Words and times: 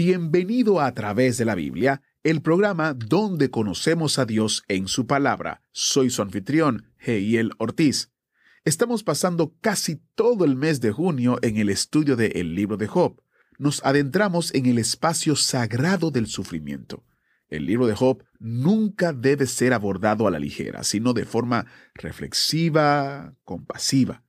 Bienvenido 0.00 0.80
a 0.80 0.94
través 0.94 1.38
de 1.38 1.44
la 1.44 1.56
Biblia, 1.56 2.02
el 2.22 2.40
programa 2.40 2.94
donde 2.94 3.50
conocemos 3.50 4.20
a 4.20 4.26
Dios 4.26 4.62
en 4.68 4.86
su 4.86 5.08
palabra. 5.08 5.60
Soy 5.72 6.08
su 6.08 6.22
anfitrión, 6.22 6.92
Heiel 7.00 7.50
Ortiz. 7.58 8.12
Estamos 8.64 9.02
pasando 9.02 9.56
casi 9.60 10.00
todo 10.14 10.44
el 10.44 10.54
mes 10.54 10.80
de 10.80 10.92
junio 10.92 11.40
en 11.42 11.56
el 11.56 11.68
estudio 11.68 12.14
del 12.14 12.36
el 12.36 12.54
libro 12.54 12.76
de 12.76 12.86
Job. 12.86 13.20
Nos 13.58 13.84
adentramos 13.84 14.54
en 14.54 14.66
el 14.66 14.78
espacio 14.78 15.34
sagrado 15.34 16.12
del 16.12 16.28
sufrimiento. 16.28 17.02
El 17.48 17.66
libro 17.66 17.88
de 17.88 17.96
Job 17.96 18.22
nunca 18.38 19.12
debe 19.12 19.46
ser 19.46 19.72
abordado 19.72 20.28
a 20.28 20.30
la 20.30 20.38
ligera, 20.38 20.84
sino 20.84 21.12
de 21.12 21.24
forma 21.24 21.66
reflexiva, 21.94 23.34
compasiva. 23.42 24.22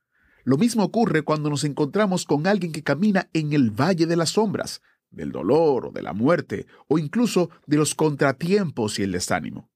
Lo 0.46 0.58
mismo 0.58 0.84
ocurre 0.84 1.22
cuando 1.22 1.52
nos 1.52 1.63
encontramos 1.63 2.26
con 2.26 2.48
alguien 2.48 2.72
que 2.72 2.82
camina 2.82 3.30
en 3.34 3.54
el 3.54 3.70
valle 3.70 4.08
de 4.08 4.16
las 4.16 4.32
sombras, 4.32 4.82
del 5.12 5.31
dolor 5.31 5.88
o 5.88 5.91
de 5.91 6.02
la 6.02 6.13
muerte, 6.13 6.68
o 6.88 6.98
incluso 6.98 7.49
de 7.66 7.77
los 7.77 7.95
contratiempos 7.95 8.99
y 8.99 9.04
el 9.04 9.12
desánimo. 9.12 9.70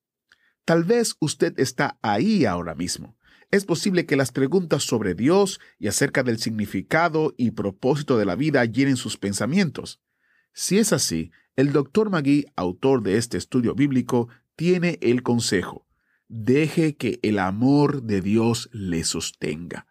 Tal 0.65 0.83
vez 0.83 1.15
usted 1.19 1.53
está 1.59 1.97
ahí 2.01 2.45
ahora 2.45 2.75
mismo. 2.75 3.17
Es 3.51 3.65
posible 3.65 4.05
que 4.05 4.15
las 4.15 4.31
preguntas 4.31 4.83
sobre 4.83 5.13
Dios 5.13 5.59
y 5.77 5.87
acerca 5.87 6.23
del 6.23 6.39
significado 6.39 7.33
y 7.37 7.51
propósito 7.51 8.17
de 8.17 8.25
la 8.25 8.35
vida 8.35 8.65
llenen 8.65 8.97
sus 8.97 9.17
pensamientos. 9.17 10.01
Si 10.53 10.79
es 10.79 10.93
así, 10.93 11.31
el 11.55 11.71
Dr. 11.71 12.09
Magui, 12.09 12.45
autor 12.55 13.03
de 13.03 13.17
este 13.17 13.37
estudio 13.37 13.75
bíblico, 13.75 14.29
tiene 14.55 14.97
el 15.01 15.21
consejo. 15.21 15.85
Deje 16.27 16.95
que 16.95 17.19
el 17.21 17.37
amor 17.37 18.01
de 18.01 18.21
Dios 18.21 18.69
le 18.71 19.03
sostenga. 19.03 19.85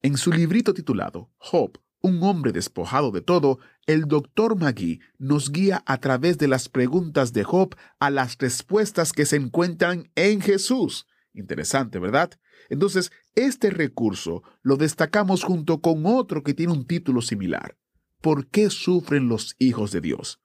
En 0.00 0.16
su 0.16 0.32
librito 0.32 0.72
titulado 0.72 1.30
Job, 1.36 1.78
un 2.08 2.22
hombre 2.22 2.52
despojado 2.52 3.10
de 3.10 3.20
todo, 3.20 3.58
el 3.86 4.06
Dr. 4.06 4.56
Magui 4.56 5.00
nos 5.18 5.52
guía 5.52 5.82
a 5.86 5.98
través 5.98 6.38
de 6.38 6.48
las 6.48 6.68
preguntas 6.68 7.32
de 7.32 7.44
Job 7.44 7.76
a 8.00 8.10
las 8.10 8.36
respuestas 8.38 9.12
que 9.12 9.26
se 9.26 9.36
encuentran 9.36 10.10
en 10.14 10.40
Jesús. 10.40 11.06
Interesante, 11.32 11.98
¿verdad? 11.98 12.30
Entonces, 12.68 13.12
este 13.34 13.70
recurso 13.70 14.42
lo 14.62 14.76
destacamos 14.76 15.44
junto 15.44 15.80
con 15.80 16.06
otro 16.06 16.42
que 16.42 16.54
tiene 16.54 16.72
un 16.72 16.86
título 16.86 17.22
similar. 17.22 17.76
¿Por 18.20 18.48
qué 18.48 18.70
sufren 18.70 19.28
los 19.28 19.54
hijos 19.58 19.92
de 19.92 20.00
Dios? 20.00 20.40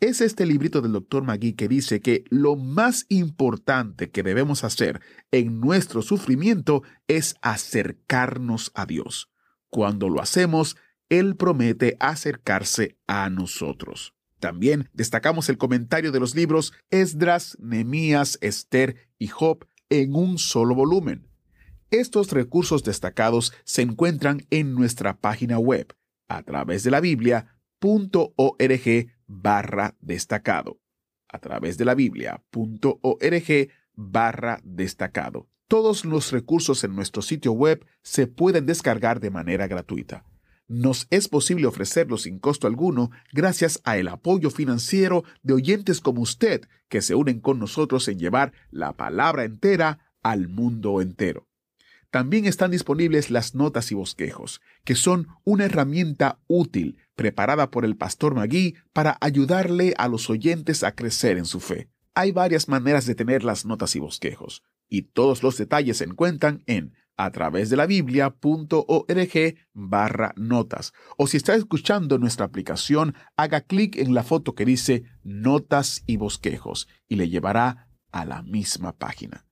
Es 0.00 0.20
este 0.20 0.46
librito 0.46 0.80
del 0.80 0.90
Dr. 0.90 1.22
Magui 1.22 1.52
que 1.52 1.68
dice 1.68 2.00
que 2.00 2.24
lo 2.28 2.56
más 2.56 3.06
importante 3.08 4.10
que 4.10 4.24
debemos 4.24 4.64
hacer 4.64 5.00
en 5.30 5.60
nuestro 5.60 6.02
sufrimiento 6.02 6.82
es 7.06 7.36
acercarnos 7.40 8.72
a 8.74 8.84
Dios. 8.84 9.30
Cuando 9.70 10.08
lo 10.08 10.20
hacemos, 10.20 10.76
Él 11.12 11.36
promete 11.36 11.98
acercarse 12.00 12.96
a 13.06 13.28
nosotros. 13.28 14.14
También 14.40 14.88
destacamos 14.94 15.50
el 15.50 15.58
comentario 15.58 16.10
de 16.10 16.18
los 16.18 16.34
libros 16.34 16.72
Esdras, 16.88 17.58
Nemías, 17.60 18.38
Esther 18.40 18.96
y 19.18 19.26
Job 19.26 19.66
en 19.90 20.14
un 20.14 20.38
solo 20.38 20.74
volumen. 20.74 21.28
Estos 21.90 22.32
recursos 22.32 22.82
destacados 22.82 23.52
se 23.64 23.82
encuentran 23.82 24.46
en 24.48 24.74
nuestra 24.74 25.18
página 25.18 25.58
web 25.58 25.94
a 26.28 26.42
través 26.44 26.82
de 26.82 26.90
la 26.90 27.00
Biblia.org 27.00 27.52
barra 29.26 29.94
destacado. 30.00 30.80
A 31.28 31.40
través 31.40 31.76
de 31.76 31.84
la 31.84 31.94
Biblia.org 31.94 33.68
barra 33.96 34.60
destacado. 34.64 35.46
Todos 35.68 36.06
los 36.06 36.32
recursos 36.32 36.84
en 36.84 36.96
nuestro 36.96 37.20
sitio 37.20 37.52
web 37.52 37.84
se 38.00 38.26
pueden 38.26 38.64
descargar 38.64 39.20
de 39.20 39.28
manera 39.28 39.66
gratuita. 39.66 40.24
Nos 40.72 41.06
es 41.10 41.28
posible 41.28 41.66
ofrecerlo 41.66 42.16
sin 42.16 42.38
costo 42.38 42.66
alguno 42.66 43.10
gracias 43.30 43.82
a 43.84 43.98
el 43.98 44.08
apoyo 44.08 44.48
financiero 44.48 45.22
de 45.42 45.52
oyentes 45.52 46.00
como 46.00 46.22
usted 46.22 46.62
que 46.88 47.02
se 47.02 47.14
unen 47.14 47.40
con 47.40 47.58
nosotros 47.58 48.08
en 48.08 48.18
llevar 48.18 48.54
la 48.70 48.94
palabra 48.94 49.44
entera 49.44 49.98
al 50.22 50.48
mundo 50.48 51.02
entero. 51.02 51.46
También 52.10 52.46
están 52.46 52.70
disponibles 52.70 53.30
las 53.30 53.54
notas 53.54 53.92
y 53.92 53.94
bosquejos, 53.96 54.62
que 54.82 54.94
son 54.94 55.28
una 55.44 55.66
herramienta 55.66 56.38
útil 56.46 56.96
preparada 57.16 57.70
por 57.70 57.84
el 57.84 57.98
pastor 57.98 58.34
Magui 58.34 58.76
para 58.94 59.18
ayudarle 59.20 59.92
a 59.98 60.08
los 60.08 60.30
oyentes 60.30 60.84
a 60.84 60.94
crecer 60.94 61.36
en 61.36 61.44
su 61.44 61.60
fe. 61.60 61.90
Hay 62.14 62.32
varias 62.32 62.68
maneras 62.68 63.04
de 63.04 63.14
tener 63.14 63.44
las 63.44 63.66
notas 63.66 63.94
y 63.94 63.98
bosquejos, 63.98 64.62
y 64.88 65.02
todos 65.02 65.42
los 65.42 65.58
detalles 65.58 65.98
se 65.98 66.04
encuentran 66.04 66.62
en 66.64 66.94
a 67.16 67.30
través 67.30 67.70
de 67.70 67.76
la 67.76 67.86
biblia.org 67.86 69.54
barra 69.72 70.32
notas. 70.36 70.92
O 71.16 71.26
si 71.26 71.36
está 71.36 71.54
escuchando 71.54 72.18
nuestra 72.18 72.46
aplicación, 72.46 73.14
haga 73.36 73.60
clic 73.60 73.96
en 73.96 74.14
la 74.14 74.22
foto 74.22 74.54
que 74.54 74.64
dice 74.64 75.04
Notas 75.22 76.02
y 76.06 76.16
Bosquejos 76.16 76.88
y 77.08 77.16
le 77.16 77.28
llevará 77.28 77.88
a 78.10 78.24
la 78.24 78.42
misma 78.42 78.92
página. 78.92 79.46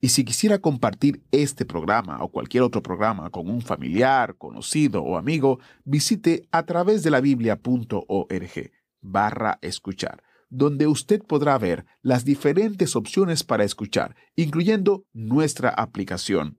Y 0.00 0.10
si 0.10 0.24
quisiera 0.24 0.58
compartir 0.58 1.22
este 1.30 1.64
programa 1.64 2.18
o 2.22 2.30
cualquier 2.30 2.62
otro 2.62 2.82
programa 2.82 3.30
con 3.30 3.48
un 3.48 3.62
familiar, 3.62 4.36
conocido 4.36 5.02
o 5.02 5.16
amigo, 5.16 5.60
visite 5.84 6.46
a 6.52 6.64
través 6.64 7.02
de 7.02 7.10
la 7.10 7.20
biblia.org 7.20 8.70
barra 9.00 9.58
escuchar, 9.62 10.22
donde 10.50 10.86
usted 10.86 11.22
podrá 11.22 11.56
ver 11.58 11.86
las 12.02 12.24
diferentes 12.24 12.96
opciones 12.96 13.44
para 13.44 13.64
escuchar, 13.64 14.14
incluyendo 14.36 15.06
nuestra 15.12 15.70
aplicación. 15.70 16.58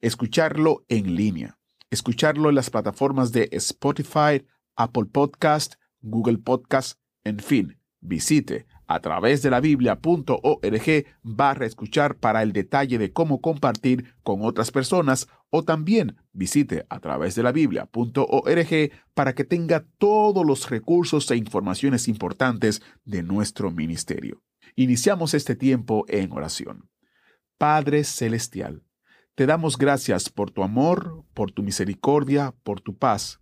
Escucharlo 0.00 0.84
en 0.88 1.14
línea, 1.14 1.58
escucharlo 1.90 2.48
en 2.48 2.54
las 2.54 2.70
plataformas 2.70 3.32
de 3.32 3.50
Spotify, 3.52 4.46
Apple 4.74 5.04
Podcast, 5.04 5.74
Google 6.00 6.38
Podcast, 6.38 6.98
en 7.22 7.38
fin, 7.38 7.78
visite 8.00 8.66
a 8.86 9.00
través 9.00 9.42
de 9.42 9.50
la 9.50 9.60
biblia.org 9.60 11.06
barra 11.22 11.66
escuchar 11.66 12.16
para 12.16 12.42
el 12.42 12.52
detalle 12.52 12.98
de 12.98 13.12
cómo 13.12 13.40
compartir 13.40 14.14
con 14.22 14.42
otras 14.42 14.70
personas 14.70 15.28
o 15.50 15.64
también 15.64 16.16
visite 16.32 16.86
a 16.88 16.98
través 16.98 17.34
de 17.34 17.42
la 17.42 17.52
biblia.org 17.52 18.90
para 19.14 19.34
que 19.34 19.44
tenga 19.44 19.84
todos 19.98 20.46
los 20.46 20.70
recursos 20.70 21.30
e 21.30 21.36
informaciones 21.36 22.08
importantes 22.08 22.82
de 23.04 23.22
nuestro 23.22 23.70
ministerio. 23.70 24.42
Iniciamos 24.76 25.34
este 25.34 25.56
tiempo 25.56 26.04
en 26.08 26.32
oración. 26.32 26.88
Padre 27.58 28.04
Celestial, 28.04 28.82
te 29.40 29.46
damos 29.46 29.78
gracias 29.78 30.28
por 30.28 30.50
tu 30.50 30.62
amor, 30.62 31.24
por 31.32 31.50
tu 31.50 31.62
misericordia, 31.62 32.54
por 32.62 32.82
tu 32.82 32.98
paz 32.98 33.40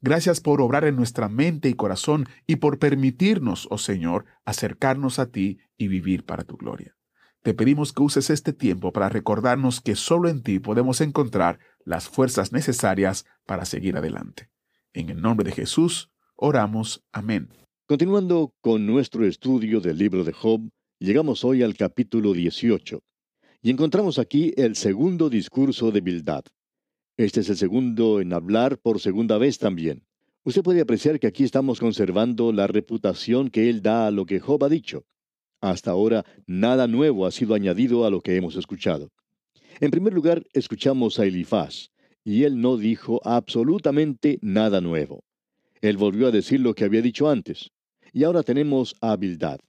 Gracias 0.00 0.40
por 0.40 0.60
obrar 0.60 0.84
en 0.84 0.94
nuestra 0.94 1.28
mente 1.28 1.68
y 1.68 1.74
corazón 1.74 2.28
y 2.46 2.56
por 2.56 2.78
permitirnos, 2.78 3.66
oh 3.68 3.76
Señor, 3.76 4.24
acercarnos 4.44 5.18
a 5.18 5.32
ti 5.32 5.58
y 5.76 5.88
vivir 5.88 6.24
para 6.24 6.44
tu 6.44 6.56
gloria. 6.56 6.96
Te 7.42 7.54
pedimos 7.54 7.92
que 7.92 8.04
uses 8.04 8.30
este 8.30 8.52
tiempo 8.52 8.92
para 8.92 9.08
recordarnos 9.08 9.80
que 9.80 9.96
solo 9.96 10.28
en 10.28 10.44
ti 10.44 10.60
podemos 10.60 11.00
encontrar 11.00 11.58
las 11.84 12.08
fuerzas 12.08 12.52
necesarias 12.52 13.26
para 13.44 13.64
seguir 13.64 13.96
adelante. 13.96 14.48
En 14.92 15.10
el 15.10 15.20
nombre 15.20 15.50
de 15.50 15.56
Jesús, 15.56 16.12
oramos. 16.36 17.04
Amén. 17.10 17.48
Continuando 17.88 18.54
con 18.60 18.86
nuestro 18.86 19.26
estudio 19.26 19.80
del 19.80 19.98
libro 19.98 20.22
de 20.22 20.34
Job, 20.34 20.70
llegamos 21.00 21.42
hoy 21.44 21.64
al 21.64 21.74
capítulo 21.74 22.32
18 22.32 23.02
y 23.62 23.70
encontramos 23.70 24.18
aquí 24.18 24.52
el 24.56 24.74
segundo 24.74 25.30
discurso 25.30 25.92
de 25.92 26.00
Bildad. 26.00 26.44
Este 27.16 27.40
es 27.40 27.48
el 27.48 27.56
segundo 27.56 28.20
en 28.20 28.32
hablar 28.32 28.78
por 28.78 29.00
segunda 29.00 29.38
vez 29.38 29.58
también. 29.58 30.02
Usted 30.42 30.62
puede 30.62 30.80
apreciar 30.80 31.20
que 31.20 31.28
aquí 31.28 31.44
estamos 31.44 31.78
conservando 31.78 32.52
la 32.52 32.66
reputación 32.66 33.50
que 33.50 33.70
él 33.70 33.80
da 33.80 34.08
a 34.08 34.10
lo 34.10 34.26
que 34.26 34.40
Job 34.40 34.64
ha 34.64 34.68
dicho. 34.68 35.04
Hasta 35.60 35.92
ahora, 35.92 36.24
nada 36.44 36.88
nuevo 36.88 37.24
ha 37.24 37.30
sido 37.30 37.54
añadido 37.54 38.04
a 38.04 38.10
lo 38.10 38.20
que 38.20 38.34
hemos 38.34 38.56
escuchado. 38.56 39.12
En 39.78 39.92
primer 39.92 40.12
lugar, 40.12 40.44
escuchamos 40.52 41.20
a 41.20 41.24
Elifaz, 41.24 41.90
y 42.24 42.42
él 42.42 42.60
no 42.60 42.76
dijo 42.76 43.20
absolutamente 43.24 44.40
nada 44.42 44.80
nuevo. 44.80 45.22
Él 45.80 45.96
volvió 45.96 46.26
a 46.26 46.32
decir 46.32 46.58
lo 46.58 46.74
que 46.74 46.84
había 46.84 47.00
dicho 47.00 47.28
antes. 47.28 47.70
Y 48.12 48.24
ahora 48.24 48.42
tenemos 48.42 48.96
a 49.00 49.16
Bildad. 49.16 49.60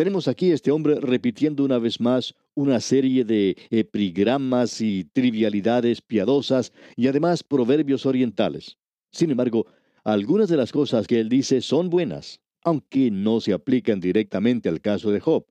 Tenemos 0.00 0.28
aquí 0.28 0.50
a 0.50 0.54
este 0.54 0.70
hombre 0.70 0.98
repitiendo 0.98 1.62
una 1.62 1.78
vez 1.78 2.00
más 2.00 2.34
una 2.54 2.80
serie 2.80 3.22
de 3.22 3.54
epigramas 3.68 4.80
y 4.80 5.04
trivialidades 5.04 6.00
piadosas 6.00 6.72
y 6.96 7.08
además 7.08 7.42
proverbios 7.42 8.06
orientales. 8.06 8.78
Sin 9.12 9.30
embargo, 9.30 9.66
algunas 10.02 10.48
de 10.48 10.56
las 10.56 10.72
cosas 10.72 11.06
que 11.06 11.20
él 11.20 11.28
dice 11.28 11.60
son 11.60 11.90
buenas, 11.90 12.40
aunque 12.62 13.10
no 13.10 13.42
se 13.42 13.52
aplican 13.52 14.00
directamente 14.00 14.70
al 14.70 14.80
caso 14.80 15.10
de 15.10 15.20
Job. 15.20 15.44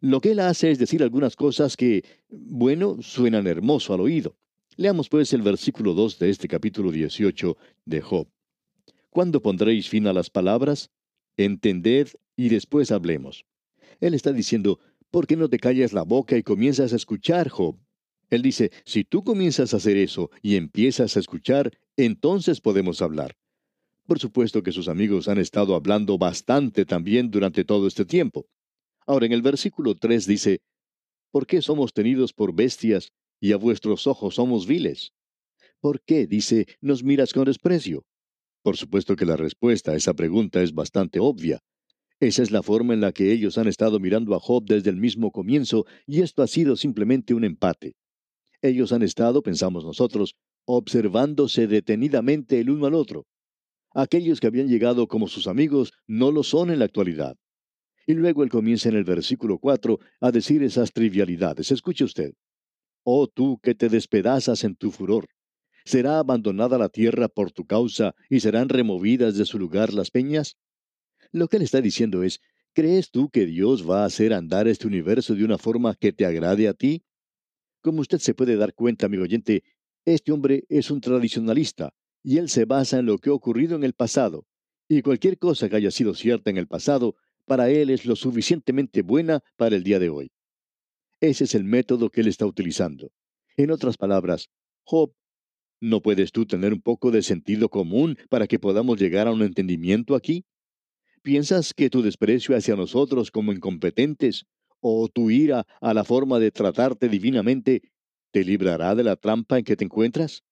Lo 0.00 0.20
que 0.20 0.32
él 0.32 0.40
hace 0.40 0.72
es 0.72 0.80
decir 0.80 1.00
algunas 1.04 1.36
cosas 1.36 1.76
que, 1.76 2.04
bueno, 2.28 2.96
suenan 3.02 3.46
hermoso 3.46 3.94
al 3.94 4.00
oído. 4.00 4.34
Leamos 4.74 5.08
pues 5.08 5.32
el 5.32 5.42
versículo 5.42 5.94
2 5.94 6.18
de 6.18 6.30
este 6.30 6.48
capítulo 6.48 6.90
18 6.90 7.56
de 7.84 8.00
Job. 8.00 8.26
¿Cuándo 9.10 9.40
pondréis 9.40 9.88
fin 9.88 10.08
a 10.08 10.12
las 10.12 10.28
palabras? 10.28 10.90
Entended 11.36 12.08
y 12.34 12.48
después 12.48 12.90
hablemos. 12.90 13.44
Él 14.00 14.14
está 14.14 14.32
diciendo, 14.32 14.78
¿por 15.10 15.26
qué 15.26 15.36
no 15.36 15.48
te 15.48 15.58
callas 15.58 15.92
la 15.92 16.02
boca 16.02 16.36
y 16.36 16.42
comienzas 16.42 16.92
a 16.92 16.96
escuchar, 16.96 17.48
Job? 17.48 17.78
Él 18.28 18.42
dice, 18.42 18.70
si 18.84 19.04
tú 19.04 19.22
comienzas 19.22 19.72
a 19.72 19.76
hacer 19.76 19.96
eso 19.96 20.30
y 20.42 20.56
empiezas 20.56 21.16
a 21.16 21.20
escuchar, 21.20 21.78
entonces 21.96 22.60
podemos 22.60 23.00
hablar. 23.00 23.36
Por 24.06 24.18
supuesto 24.18 24.62
que 24.62 24.72
sus 24.72 24.88
amigos 24.88 25.28
han 25.28 25.38
estado 25.38 25.74
hablando 25.74 26.18
bastante 26.18 26.84
también 26.84 27.30
durante 27.30 27.64
todo 27.64 27.86
este 27.86 28.04
tiempo. 28.04 28.46
Ahora 29.06 29.26
en 29.26 29.32
el 29.32 29.42
versículo 29.42 29.94
3 29.94 30.26
dice, 30.26 30.60
¿por 31.30 31.46
qué 31.46 31.62
somos 31.62 31.92
tenidos 31.92 32.32
por 32.32 32.54
bestias 32.54 33.12
y 33.40 33.52
a 33.52 33.56
vuestros 33.56 34.06
ojos 34.06 34.36
somos 34.36 34.66
viles? 34.66 35.12
¿Por 35.80 36.00
qué, 36.00 36.26
dice, 36.26 36.66
nos 36.80 37.04
miras 37.04 37.32
con 37.32 37.44
desprecio? 37.44 38.04
Por 38.62 38.76
supuesto 38.76 39.14
que 39.14 39.26
la 39.26 39.36
respuesta 39.36 39.92
a 39.92 39.96
esa 39.96 40.14
pregunta 40.14 40.62
es 40.62 40.72
bastante 40.72 41.20
obvia. 41.20 41.60
Esa 42.18 42.42
es 42.42 42.50
la 42.50 42.62
forma 42.62 42.94
en 42.94 43.02
la 43.02 43.12
que 43.12 43.30
ellos 43.30 43.58
han 43.58 43.68
estado 43.68 44.00
mirando 44.00 44.34
a 44.34 44.40
Job 44.40 44.64
desde 44.66 44.88
el 44.88 44.96
mismo 44.96 45.30
comienzo, 45.32 45.84
y 46.06 46.22
esto 46.22 46.42
ha 46.42 46.46
sido 46.46 46.76
simplemente 46.76 47.34
un 47.34 47.44
empate. 47.44 47.94
Ellos 48.62 48.92
han 48.92 49.02
estado, 49.02 49.42
pensamos 49.42 49.84
nosotros, 49.84 50.34
observándose 50.64 51.66
detenidamente 51.66 52.58
el 52.58 52.70
uno 52.70 52.86
al 52.86 52.94
otro. 52.94 53.26
Aquellos 53.94 54.40
que 54.40 54.46
habían 54.46 54.68
llegado 54.68 55.08
como 55.08 55.28
sus 55.28 55.46
amigos 55.46 55.92
no 56.06 56.32
lo 56.32 56.42
son 56.42 56.70
en 56.70 56.78
la 56.78 56.86
actualidad. 56.86 57.36
Y 58.06 58.14
luego 58.14 58.42
él 58.42 58.50
comienza 58.50 58.88
en 58.88 58.96
el 58.96 59.04
versículo 59.04 59.58
4 59.58 59.98
a 60.20 60.30
decir 60.30 60.62
esas 60.62 60.92
trivialidades. 60.92 61.70
Escuche 61.70 62.04
usted. 62.04 62.32
Oh 63.04 63.26
tú 63.26 63.58
que 63.62 63.74
te 63.74 63.88
despedazas 63.88 64.64
en 64.64 64.76
tu 64.76 64.90
furor. 64.90 65.26
¿Será 65.84 66.18
abandonada 66.18 66.78
la 66.78 66.88
tierra 66.88 67.28
por 67.28 67.52
tu 67.52 67.64
causa 67.64 68.14
y 68.28 68.40
serán 68.40 68.68
removidas 68.68 69.36
de 69.36 69.44
su 69.44 69.58
lugar 69.58 69.92
las 69.92 70.10
peñas? 70.10 70.56
Lo 71.36 71.48
que 71.48 71.58
él 71.58 71.64
está 71.64 71.82
diciendo 71.82 72.22
es, 72.22 72.40
¿crees 72.72 73.10
tú 73.10 73.28
que 73.28 73.44
Dios 73.44 73.86
va 73.86 74.02
a 74.02 74.06
hacer 74.06 74.32
andar 74.32 74.68
este 74.68 74.86
universo 74.86 75.34
de 75.34 75.44
una 75.44 75.58
forma 75.58 75.94
que 75.94 76.10
te 76.10 76.24
agrade 76.24 76.66
a 76.66 76.72
ti? 76.72 77.04
Como 77.82 78.00
usted 78.00 78.20
se 78.20 78.32
puede 78.32 78.56
dar 78.56 78.72
cuenta, 78.72 79.04
amigo 79.04 79.24
oyente, 79.24 79.62
este 80.06 80.32
hombre 80.32 80.64
es 80.70 80.90
un 80.90 81.02
tradicionalista 81.02 81.92
y 82.22 82.38
él 82.38 82.48
se 82.48 82.64
basa 82.64 83.00
en 83.00 83.04
lo 83.04 83.18
que 83.18 83.28
ha 83.28 83.34
ocurrido 83.34 83.76
en 83.76 83.84
el 83.84 83.92
pasado. 83.92 84.46
Y 84.88 85.02
cualquier 85.02 85.36
cosa 85.36 85.68
que 85.68 85.76
haya 85.76 85.90
sido 85.90 86.14
cierta 86.14 86.48
en 86.48 86.56
el 86.56 86.68
pasado 86.68 87.16
para 87.44 87.68
él 87.68 87.90
es 87.90 88.06
lo 88.06 88.16
suficientemente 88.16 89.02
buena 89.02 89.40
para 89.56 89.76
el 89.76 89.82
día 89.82 89.98
de 89.98 90.08
hoy. 90.08 90.32
Ese 91.20 91.44
es 91.44 91.54
el 91.54 91.64
método 91.64 92.08
que 92.08 92.22
él 92.22 92.28
está 92.28 92.46
utilizando. 92.46 93.12
En 93.58 93.70
otras 93.72 93.98
palabras, 93.98 94.48
Job, 94.84 95.12
¿no 95.82 96.00
puedes 96.00 96.32
tú 96.32 96.46
tener 96.46 96.72
un 96.72 96.80
poco 96.80 97.10
de 97.10 97.20
sentido 97.20 97.68
común 97.68 98.16
para 98.30 98.46
que 98.46 98.58
podamos 98.58 98.98
llegar 98.98 99.28
a 99.28 99.32
un 99.32 99.42
entendimiento 99.42 100.14
aquí? 100.14 100.46
¿Piensas 101.26 101.74
que 101.74 101.90
tu 101.90 102.02
desprecio 102.02 102.56
hacia 102.56 102.76
nosotros 102.76 103.32
como 103.32 103.52
incompetentes 103.52 104.46
o 104.78 105.08
tu 105.08 105.28
ira 105.28 105.66
a 105.80 105.92
la 105.92 106.04
forma 106.04 106.38
de 106.38 106.52
tratarte 106.52 107.08
divinamente 107.08 107.82
te 108.30 108.44
librará 108.44 108.94
de 108.94 109.02
la 109.02 109.16
trampa 109.16 109.58
en 109.58 109.64
que 109.64 109.74
te 109.74 109.82
encuentras? 109.82 110.44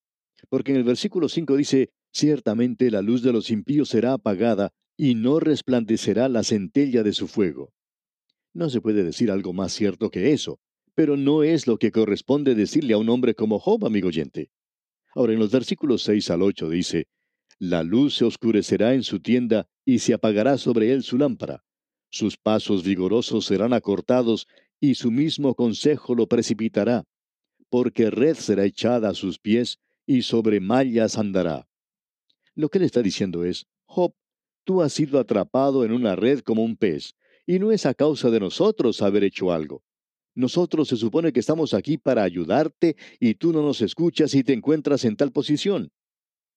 Porque 0.48 0.72
en 0.72 0.78
el 0.78 0.82
versículo 0.82 1.28
5 1.28 1.56
dice, 1.56 1.90
ciertamente 2.10 2.90
la 2.90 3.02
luz 3.02 3.22
de 3.22 3.32
los 3.32 3.50
impíos 3.50 3.90
será 3.90 4.14
apagada 4.14 4.72
y 4.96 5.14
no 5.14 5.38
resplandecerá 5.38 6.28
la 6.28 6.42
centella 6.42 7.04
de 7.04 7.12
su 7.12 7.28
fuego. 7.28 7.72
No 8.52 8.68
se 8.68 8.80
puede 8.80 9.04
decir 9.04 9.30
algo 9.30 9.52
más 9.52 9.72
cierto 9.72 10.10
que 10.10 10.32
eso, 10.32 10.58
pero 10.96 11.16
no 11.16 11.44
es 11.44 11.68
lo 11.68 11.78
que 11.78 11.92
corresponde 11.92 12.56
decirle 12.56 12.94
a 12.94 12.98
un 12.98 13.10
hombre 13.10 13.36
como 13.36 13.60
Job, 13.60 13.86
amigo 13.86 14.08
oyente. 14.08 14.50
Ahora 15.14 15.34
en 15.34 15.38
los 15.38 15.52
versículos 15.52 16.02
6 16.02 16.30
al 16.30 16.42
8 16.42 16.68
dice, 16.68 17.06
La 17.66 17.82
luz 17.82 18.16
se 18.16 18.26
oscurecerá 18.26 18.92
en 18.92 19.02
su 19.02 19.20
tienda 19.20 19.70
y 19.86 20.00
se 20.00 20.12
apagará 20.12 20.58
sobre 20.58 20.92
él 20.92 21.02
su 21.02 21.16
lámpara. 21.16 21.64
Sus 22.10 22.36
pasos 22.36 22.84
vigorosos 22.84 23.46
serán 23.46 23.72
acortados 23.72 24.46
y 24.80 24.96
su 24.96 25.10
mismo 25.10 25.54
consejo 25.54 26.14
lo 26.14 26.26
precipitará, 26.26 27.04
porque 27.70 28.10
red 28.10 28.34
será 28.34 28.66
echada 28.66 29.08
a 29.08 29.14
sus 29.14 29.38
pies 29.38 29.78
y 30.04 30.20
sobre 30.20 30.60
mallas 30.60 31.16
andará. 31.16 31.66
Lo 32.54 32.68
que 32.68 32.76
él 32.76 32.84
está 32.84 33.00
diciendo 33.00 33.46
es, 33.46 33.64
Job, 33.86 34.12
Tú 34.64 34.82
has 34.82 34.92
sido 34.92 35.18
atrapado 35.18 35.86
en 35.86 35.92
una 35.92 36.16
red 36.16 36.40
como 36.40 36.62
un 36.62 36.76
pez, 36.76 37.14
y 37.46 37.58
no 37.58 37.72
es 37.72 37.86
a 37.86 37.94
causa 37.94 38.28
de 38.28 38.40
nosotros 38.40 39.00
haber 39.00 39.24
hecho 39.24 39.52
algo. 39.52 39.82
Nosotros 40.34 40.88
se 40.88 40.98
supone 40.98 41.32
que 41.32 41.40
estamos 41.40 41.72
aquí 41.72 41.96
para 41.96 42.24
ayudarte 42.24 42.96
y 43.20 43.36
tú 43.36 43.54
no 43.54 43.62
nos 43.62 43.80
escuchas 43.80 44.34
y 44.34 44.44
te 44.44 44.52
encuentras 44.52 45.06
en 45.06 45.16
tal 45.16 45.32
posición. 45.32 45.90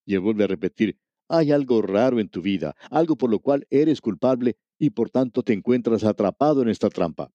Y 0.07 0.15
él 0.15 0.21
vuelve 0.21 0.45
a 0.45 0.48
repetir, 0.48 0.98
hay 1.27 1.51
algo 1.51 1.81
raro 1.81 2.21
en 2.21 2.30
tu 2.30 2.42
vida, 2.42 2.75
algo 2.89 3.18
por 3.18 3.30
lo 3.30 3.39
cual 3.39 3.68
eres 3.69 4.00
culpable 4.00 4.56
y 4.80 4.92
por 4.92 5.09
tanto 5.09 5.44
te 5.44 5.51
encuentras 5.51 6.06
atrapado 6.06 6.62
en 6.62 6.69
esta 6.69 6.89
trampa. 6.89 7.30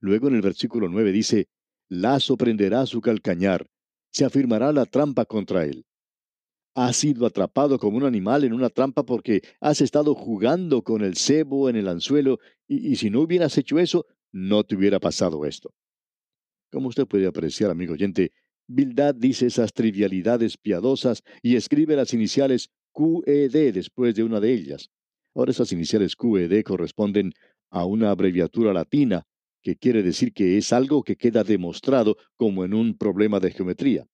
Luego 0.00 0.28
en 0.28 0.36
el 0.36 0.40
versículo 0.40 0.88
9 0.88 1.10
dice, 1.10 1.48
Lazo 1.88 2.36
prenderá 2.36 2.86
su 2.86 3.00
calcañar, 3.00 3.66
se 4.12 4.24
afirmará 4.24 4.72
la 4.72 4.86
trampa 4.86 5.24
contra 5.24 5.64
él. 5.64 5.84
Has 6.76 6.98
sido 6.98 7.26
atrapado 7.26 7.80
como 7.80 7.96
un 7.96 8.04
animal 8.04 8.44
en 8.44 8.52
una 8.52 8.70
trampa 8.70 9.02
porque 9.02 9.42
has 9.60 9.80
estado 9.80 10.14
jugando 10.14 10.82
con 10.82 11.02
el 11.02 11.16
cebo 11.16 11.68
en 11.68 11.74
el 11.74 11.88
anzuelo 11.88 12.38
y, 12.68 12.94
si 12.94 13.10
no 13.10 13.22
hubieras 13.22 13.58
hecho 13.58 13.80
eso, 13.80 14.06
no 14.30 14.62
te 14.62 14.76
hubiera 14.76 15.00
pasado 15.00 15.44
esto. 15.44 15.74
Como 16.70 16.86
usted 16.86 17.08
puede 17.08 17.26
apreciar, 17.26 17.72
amigo 17.72 17.94
oyente, 17.94 18.30
Bildad 18.72 19.16
dice 19.16 19.46
esas 19.46 19.72
trivialidades 19.72 20.56
piadosas 20.56 21.24
y 21.42 21.56
escribe 21.56 21.96
las 21.96 22.14
iniciales 22.14 22.68
QED 22.92 23.74
después 23.74 24.14
de 24.14 24.22
una 24.22 24.38
de 24.38 24.52
ellas. 24.52 24.90
Ahora 25.34 25.50
esas 25.50 25.72
iniciales 25.72 26.14
QED 26.14 26.62
corresponden 26.62 27.32
a 27.72 27.84
una 27.84 28.12
abreviatura 28.12 28.72
latina, 28.72 29.24
que 29.60 29.74
quiere 29.74 30.04
decir 30.04 30.32
que 30.32 30.56
es 30.56 30.72
algo 30.72 31.02
que 31.02 31.16
queda 31.16 31.42
demostrado 31.42 32.16
como 32.36 32.64
en 32.64 32.72
un 32.72 32.96
problema 32.96 33.40
de 33.40 33.50
geometría. 33.50 34.06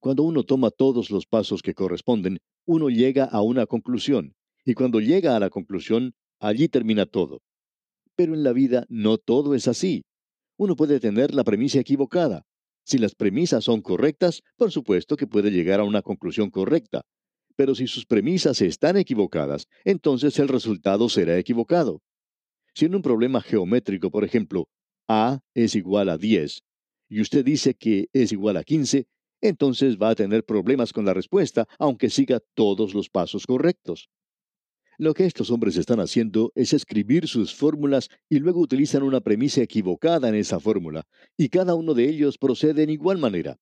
Cuando 0.00 0.22
uno 0.22 0.44
toma 0.44 0.70
todos 0.70 1.10
los 1.10 1.26
pasos 1.26 1.60
que 1.60 1.74
corresponden, 1.74 2.38
uno 2.66 2.88
llega 2.88 3.26
a 3.26 3.42
una 3.42 3.66
conclusión, 3.66 4.32
y 4.64 4.72
cuando 4.72 4.98
llega 4.98 5.36
a 5.36 5.40
la 5.40 5.50
conclusión, 5.50 6.14
allí 6.40 6.68
termina 6.68 7.04
todo. 7.04 7.42
Pero 8.16 8.32
en 8.32 8.44
la 8.44 8.54
vida 8.54 8.86
no 8.88 9.18
todo 9.18 9.54
es 9.54 9.68
así. 9.68 10.04
Uno 10.56 10.74
puede 10.74 11.00
tener 11.00 11.34
la 11.34 11.44
premisa 11.44 11.80
equivocada. 11.80 12.46
Si 12.84 12.98
las 12.98 13.14
premisas 13.14 13.64
son 13.64 13.80
correctas, 13.80 14.42
por 14.56 14.70
supuesto 14.70 15.16
que 15.16 15.26
puede 15.26 15.50
llegar 15.50 15.80
a 15.80 15.84
una 15.84 16.02
conclusión 16.02 16.50
correcta. 16.50 17.02
Pero 17.56 17.74
si 17.74 17.86
sus 17.86 18.04
premisas 18.04 18.60
están 18.60 18.96
equivocadas, 18.96 19.66
entonces 19.84 20.38
el 20.38 20.48
resultado 20.48 21.08
será 21.08 21.38
equivocado. 21.38 22.02
Si 22.74 22.84
en 22.84 22.94
un 22.94 23.02
problema 23.02 23.40
geométrico, 23.40 24.10
por 24.10 24.24
ejemplo, 24.24 24.68
A 25.08 25.40
es 25.54 25.74
igual 25.74 26.08
a 26.08 26.18
10, 26.18 26.62
y 27.08 27.20
usted 27.20 27.44
dice 27.44 27.74
que 27.74 28.08
es 28.12 28.32
igual 28.32 28.56
a 28.56 28.64
15, 28.64 29.06
entonces 29.40 29.96
va 29.98 30.10
a 30.10 30.14
tener 30.14 30.44
problemas 30.44 30.92
con 30.92 31.04
la 31.04 31.14
respuesta, 31.14 31.66
aunque 31.78 32.10
siga 32.10 32.40
todos 32.54 32.94
los 32.94 33.08
pasos 33.10 33.46
correctos. 33.46 34.08
Lo 34.96 35.12
que 35.12 35.24
estos 35.24 35.50
hombres 35.50 35.76
están 35.76 35.98
haciendo 35.98 36.52
es 36.54 36.72
escribir 36.72 37.26
sus 37.26 37.54
fórmulas 37.54 38.08
y 38.28 38.38
luego 38.38 38.60
utilizan 38.60 39.02
una 39.02 39.20
premisa 39.20 39.60
equivocada 39.60 40.28
en 40.28 40.36
esa 40.36 40.60
fórmula, 40.60 41.06
y 41.36 41.48
cada 41.48 41.74
uno 41.74 41.94
de 41.94 42.08
ellos 42.08 42.38
procede 42.38 42.84
en 42.84 42.90
igual 42.90 43.18
manera. 43.18 43.58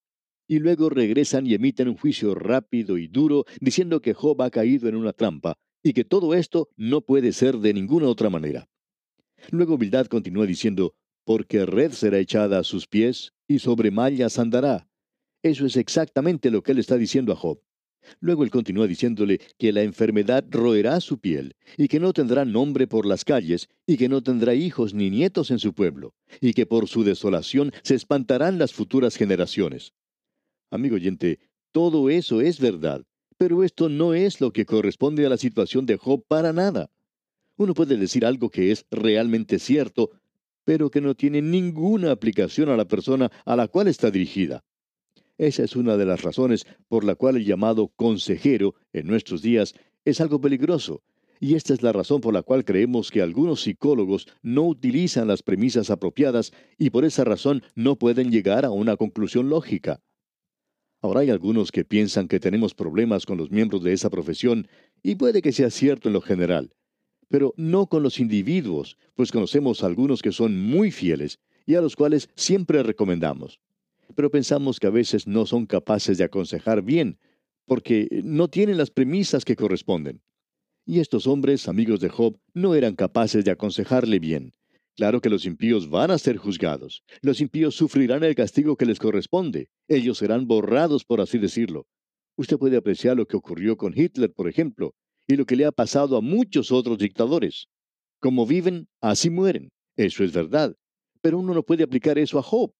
Y 0.47 0.59
luego 0.59 0.89
regresan 0.89 1.47
y 1.47 1.55
emiten 1.55 1.87
un 1.87 1.97
juicio 1.97 2.35
rápido 2.35 2.97
y 2.97 3.07
duro 3.07 3.45
diciendo 3.59 4.01
que 4.01 4.13
Job 4.13 4.41
ha 4.43 4.51
caído 4.51 4.87
en 4.89 4.95
una 4.95 5.13
trampa 5.13 5.57
y 5.81 5.93
que 5.93 6.03
todo 6.03 6.33
esto 6.33 6.69
no 6.75 7.01
puede 7.01 7.31
ser 7.31 7.57
de 7.57 7.73
ninguna 7.73 8.07
otra 8.07 8.29
manera. 8.29 8.69
Luego 9.49 9.77
Bildad 9.77 10.05
continúa 10.05 10.45
diciendo, 10.45 10.95
porque 11.25 11.65
red 11.65 11.91
será 11.93 12.19
echada 12.19 12.59
a 12.59 12.63
sus 12.63 12.87
pies 12.87 13.33
y 13.47 13.59
sobre 13.59 13.89
mallas 13.89 14.37
andará. 14.37 14.87
Eso 15.41 15.65
es 15.65 15.77
exactamente 15.77 16.51
lo 16.51 16.61
que 16.61 16.73
él 16.73 16.79
está 16.79 16.97
diciendo 16.97 17.33
a 17.33 17.35
Job. 17.35 17.59
Luego 18.19 18.43
él 18.43 18.51
continúa 18.51 18.87
diciéndole 18.87 19.39
que 19.57 19.71
la 19.71 19.81
enfermedad 19.81 20.45
roerá 20.49 20.99
su 20.99 21.19
piel, 21.19 21.55
y 21.77 21.87
que 21.87 21.99
no 21.99 22.13
tendrá 22.13 22.45
nombre 22.45 22.87
por 22.87 23.05
las 23.05 23.25
calles, 23.25 23.69
y 23.85 23.97
que 23.97 24.09
no 24.09 24.21
tendrá 24.21 24.53
hijos 24.53 24.93
ni 24.93 25.09
nietos 25.09 25.51
en 25.51 25.59
su 25.59 25.73
pueblo, 25.73 26.13
y 26.41 26.53
que 26.53 26.65
por 26.65 26.87
su 26.87 27.03
desolación 27.03 27.71
se 27.83 27.95
espantarán 27.95 28.57
las 28.57 28.73
futuras 28.73 29.15
generaciones. 29.15 29.93
Amigo 30.71 30.95
oyente, 30.95 31.39
todo 31.71 32.09
eso 32.09 32.41
es 32.41 32.59
verdad, 32.59 33.03
pero 33.37 33.63
esto 33.63 33.89
no 33.89 34.13
es 34.13 34.41
lo 34.41 34.51
que 34.51 34.65
corresponde 34.65 35.25
a 35.25 35.29
la 35.29 35.37
situación 35.37 35.85
de 35.85 35.97
Job 35.97 36.23
para 36.27 36.53
nada. 36.53 36.89
Uno 37.57 37.73
puede 37.73 37.97
decir 37.97 38.25
algo 38.25 38.49
que 38.49 38.71
es 38.71 38.85
realmente 38.89 39.59
cierto, 39.59 40.11
pero 40.65 40.89
que 40.89 41.01
no 41.01 41.15
tiene 41.15 41.41
ninguna 41.41 42.11
aplicación 42.11 42.69
a 42.69 42.77
la 42.77 42.87
persona 42.87 43.31
a 43.45 43.55
la 43.55 43.67
cual 43.67 43.87
está 43.87 44.11
dirigida. 44.11 44.63
Esa 45.37 45.63
es 45.63 45.75
una 45.75 45.97
de 45.97 46.05
las 46.05 46.21
razones 46.21 46.65
por 46.87 47.03
la 47.03 47.15
cual 47.15 47.37
el 47.37 47.45
llamado 47.45 47.87
consejero 47.95 48.75
en 48.93 49.07
nuestros 49.07 49.41
días 49.41 49.73
es 50.05 50.21
algo 50.21 50.39
peligroso. 50.39 51.01
Y 51.39 51.55
esta 51.55 51.73
es 51.73 51.81
la 51.81 51.91
razón 51.91 52.21
por 52.21 52.33
la 52.33 52.43
cual 52.43 52.63
creemos 52.63 53.11
que 53.11 53.21
algunos 53.21 53.63
psicólogos 53.63 54.27
no 54.41 54.63
utilizan 54.63 55.27
las 55.27 55.43
premisas 55.43 55.89
apropiadas 55.89 56.53
y 56.77 56.89
por 56.89 57.03
esa 57.03 57.23
razón 57.23 57.63
no 57.75 57.97
pueden 57.97 58.31
llegar 58.31 58.63
a 58.63 58.71
una 58.71 58.95
conclusión 58.95 59.49
lógica. 59.49 60.01
Ahora 61.01 61.19
hay 61.19 61.31
algunos 61.31 61.71
que 61.73 61.83
piensan 61.83 62.29
que 62.29 62.39
tenemos 62.39 62.73
problemas 62.73 63.25
con 63.25 63.37
los 63.37 63.51
miembros 63.51 63.83
de 63.83 63.91
esa 63.91 64.09
profesión 64.09 64.69
y 65.01 65.15
puede 65.15 65.41
que 65.41 65.51
sea 65.51 65.69
cierto 65.69 66.07
en 66.07 66.13
lo 66.13 66.21
general, 66.21 66.71
pero 67.27 67.53
no 67.57 67.87
con 67.87 68.03
los 68.03 68.21
individuos, 68.21 68.97
pues 69.13 69.31
conocemos 69.31 69.83
algunos 69.83 70.21
que 70.21 70.31
son 70.31 70.57
muy 70.61 70.91
fieles 70.91 71.39
y 71.65 71.75
a 71.75 71.81
los 71.81 71.97
cuales 71.97 72.29
siempre 72.35 72.83
recomendamos. 72.83 73.59
Pero 74.15 74.29
pensamos 74.29 74.79
que 74.79 74.87
a 74.87 74.91
veces 74.91 75.27
no 75.27 75.45
son 75.45 75.65
capaces 75.65 76.17
de 76.17 76.23
aconsejar 76.23 76.81
bien, 76.81 77.19
porque 77.65 78.07
no 78.23 78.47
tienen 78.47 78.77
las 78.77 78.91
premisas 78.91 79.45
que 79.45 79.55
corresponden. 79.55 80.21
Y 80.85 80.99
estos 80.99 81.27
hombres, 81.27 81.67
amigos 81.67 81.99
de 81.99 82.09
Job, 82.09 82.37
no 82.53 82.75
eran 82.75 82.95
capaces 82.95 83.45
de 83.45 83.51
aconsejarle 83.51 84.19
bien. 84.19 84.53
Claro 84.95 85.21
que 85.21 85.29
los 85.29 85.45
impíos 85.45 85.89
van 85.89 86.11
a 86.11 86.19
ser 86.19 86.37
juzgados. 86.37 87.03
Los 87.21 87.41
impíos 87.41 87.75
sufrirán 87.75 88.23
el 88.23 88.35
castigo 88.35 88.75
que 88.75 88.85
les 88.85 88.99
corresponde. 88.99 89.69
Ellos 89.87 90.19
serán 90.19 90.45
borrados, 90.45 91.03
por 91.03 91.19
así 91.19 91.39
decirlo. 91.39 91.87
Usted 92.35 92.57
puede 92.57 92.77
apreciar 92.77 93.17
lo 93.17 93.25
que 93.25 93.37
ocurrió 93.37 93.77
con 93.77 93.97
Hitler, 93.97 94.31
por 94.31 94.47
ejemplo, 94.47 94.93
y 95.27 95.35
lo 95.35 95.45
que 95.45 95.55
le 95.55 95.65
ha 95.65 95.71
pasado 95.71 96.17
a 96.17 96.21
muchos 96.21 96.71
otros 96.71 96.97
dictadores. 96.97 97.67
Como 98.19 98.45
viven, 98.45 98.87
así 99.01 99.29
mueren. 99.29 99.71
Eso 99.95 100.23
es 100.23 100.31
verdad. 100.31 100.75
Pero 101.21 101.39
uno 101.39 101.53
no 101.53 101.63
puede 101.63 101.83
aplicar 101.83 102.19
eso 102.19 102.37
a 102.37 102.43
Job. 102.43 102.73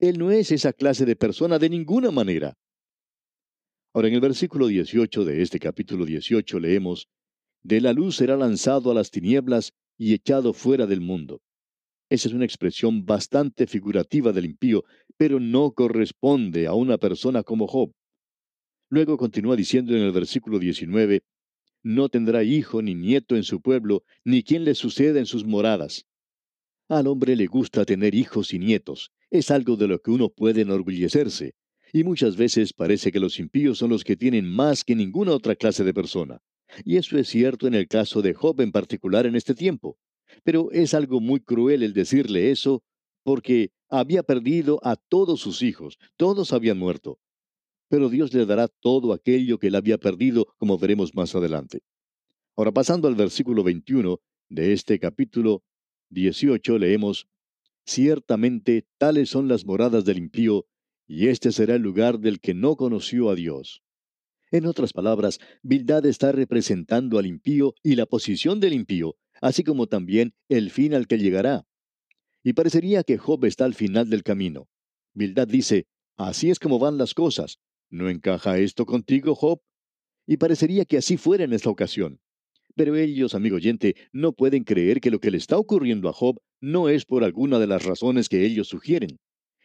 Él 0.00 0.18
no 0.18 0.30
es 0.30 0.52
esa 0.52 0.72
clase 0.72 1.04
de 1.04 1.16
persona 1.16 1.58
de 1.58 1.68
ninguna 1.68 2.12
manera. 2.12 2.56
Ahora, 3.92 4.08
en 4.08 4.14
el 4.14 4.20
versículo 4.20 4.68
18 4.68 5.24
de 5.24 5.42
este 5.42 5.58
capítulo 5.58 6.04
18 6.04 6.60
leemos, 6.60 7.08
de 7.64 7.80
la 7.80 7.92
luz 7.92 8.16
será 8.16 8.36
lanzado 8.36 8.92
a 8.92 8.94
las 8.94 9.10
tinieblas 9.10 9.72
y 9.96 10.14
echado 10.14 10.52
fuera 10.52 10.86
del 10.86 11.00
mundo. 11.00 11.42
Esa 12.08 12.28
es 12.28 12.34
una 12.34 12.44
expresión 12.44 13.04
bastante 13.04 13.66
figurativa 13.66 14.32
del 14.32 14.44
impío, 14.44 14.84
pero 15.16 15.40
no 15.40 15.72
corresponde 15.72 16.68
a 16.68 16.74
una 16.74 16.96
persona 16.98 17.42
como 17.42 17.66
Job. 17.66 17.92
Luego 18.90 19.16
continúa 19.16 19.56
diciendo 19.56 19.96
en 19.96 20.02
el 20.02 20.12
versículo 20.12 20.60
19, 20.60 21.22
no 21.82 22.08
tendrá 22.08 22.44
hijo 22.44 22.82
ni 22.82 22.94
nieto 22.94 23.34
en 23.34 23.42
su 23.42 23.60
pueblo, 23.60 24.04
ni 24.24 24.44
quien 24.44 24.64
le 24.64 24.76
suceda 24.76 25.18
en 25.18 25.26
sus 25.26 25.44
moradas. 25.44 26.06
Al 26.88 27.08
hombre 27.08 27.34
le 27.34 27.46
gusta 27.46 27.84
tener 27.84 28.14
hijos 28.14 28.54
y 28.54 28.58
nietos, 28.58 29.10
es 29.30 29.50
algo 29.50 29.76
de 29.76 29.88
lo 29.88 30.00
que 30.00 30.10
uno 30.10 30.28
puede 30.30 30.62
enorgullecerse, 30.62 31.54
y 31.92 32.04
muchas 32.04 32.36
veces 32.36 32.72
parece 32.72 33.10
que 33.12 33.20
los 33.20 33.38
impíos 33.38 33.78
son 33.78 33.90
los 33.90 34.04
que 34.04 34.16
tienen 34.16 34.48
más 34.48 34.84
que 34.84 34.94
ninguna 34.94 35.32
otra 35.32 35.56
clase 35.56 35.84
de 35.84 35.94
persona. 35.94 36.40
Y 36.84 36.96
eso 36.96 37.18
es 37.18 37.28
cierto 37.28 37.66
en 37.66 37.74
el 37.74 37.88
caso 37.88 38.20
de 38.20 38.34
Job 38.34 38.60
en 38.60 38.72
particular 38.72 39.26
en 39.26 39.36
este 39.36 39.54
tiempo. 39.54 39.98
Pero 40.44 40.70
es 40.70 40.92
algo 40.92 41.20
muy 41.20 41.40
cruel 41.40 41.82
el 41.82 41.94
decirle 41.94 42.50
eso, 42.50 42.82
porque 43.22 43.70
había 43.88 44.22
perdido 44.22 44.80
a 44.82 44.96
todos 44.96 45.40
sus 45.40 45.62
hijos, 45.62 45.98
todos 46.16 46.52
habían 46.52 46.78
muerto. 46.78 47.18
Pero 47.88 48.10
Dios 48.10 48.34
le 48.34 48.44
dará 48.44 48.68
todo 48.68 49.14
aquello 49.14 49.58
que 49.58 49.68
él 49.68 49.74
había 49.74 49.96
perdido, 49.96 50.54
como 50.58 50.78
veremos 50.78 51.14
más 51.14 51.34
adelante. 51.34 51.80
Ahora 52.54 52.72
pasando 52.72 53.08
al 53.08 53.14
versículo 53.14 53.64
21 53.64 54.20
de 54.50 54.72
este 54.72 54.98
capítulo 54.98 55.62
18 56.10 56.78
leemos, 56.78 57.26
Ciertamente 57.88 58.86
tales 58.98 59.30
son 59.30 59.48
las 59.48 59.64
moradas 59.64 60.04
del 60.04 60.18
impío, 60.18 60.66
y 61.06 61.28
este 61.28 61.52
será 61.52 61.74
el 61.76 61.80
lugar 61.80 62.18
del 62.18 62.38
que 62.38 62.52
no 62.52 62.76
conoció 62.76 63.30
a 63.30 63.34
Dios. 63.34 63.82
En 64.50 64.66
otras 64.66 64.92
palabras, 64.92 65.38
Bildad 65.62 66.04
está 66.04 66.30
representando 66.30 67.18
al 67.18 67.24
impío 67.24 67.74
y 67.82 67.94
la 67.94 68.04
posición 68.04 68.60
del 68.60 68.74
impío, 68.74 69.16
así 69.40 69.64
como 69.64 69.86
también 69.86 70.34
el 70.50 70.70
fin 70.70 70.92
al 70.92 71.06
que 71.06 71.16
llegará. 71.16 71.66
Y 72.44 72.52
parecería 72.52 73.04
que 73.04 73.16
Job 73.16 73.46
está 73.46 73.64
al 73.64 73.74
final 73.74 74.10
del 74.10 74.22
camino. 74.22 74.68
Bildad 75.14 75.48
dice, 75.48 75.86
así 76.18 76.50
es 76.50 76.58
como 76.58 76.78
van 76.78 76.98
las 76.98 77.14
cosas. 77.14 77.58
¿No 77.88 78.10
encaja 78.10 78.58
esto 78.58 78.84
contigo, 78.84 79.34
Job? 79.34 79.62
Y 80.26 80.36
parecería 80.36 80.84
que 80.84 80.98
así 80.98 81.16
fuera 81.16 81.44
en 81.44 81.54
esta 81.54 81.70
ocasión. 81.70 82.20
Pero 82.74 82.96
ellos, 82.96 83.34
amigo 83.34 83.56
oyente, 83.56 83.96
no 84.12 84.34
pueden 84.34 84.64
creer 84.64 85.00
que 85.00 85.10
lo 85.10 85.20
que 85.20 85.30
le 85.30 85.38
está 85.38 85.56
ocurriendo 85.56 86.10
a 86.10 86.12
Job 86.12 86.38
no 86.60 86.88
es 86.88 87.04
por 87.04 87.24
alguna 87.24 87.58
de 87.58 87.66
las 87.66 87.84
razones 87.84 88.28
que 88.28 88.44
ellos 88.44 88.68
sugieren. 88.68 89.18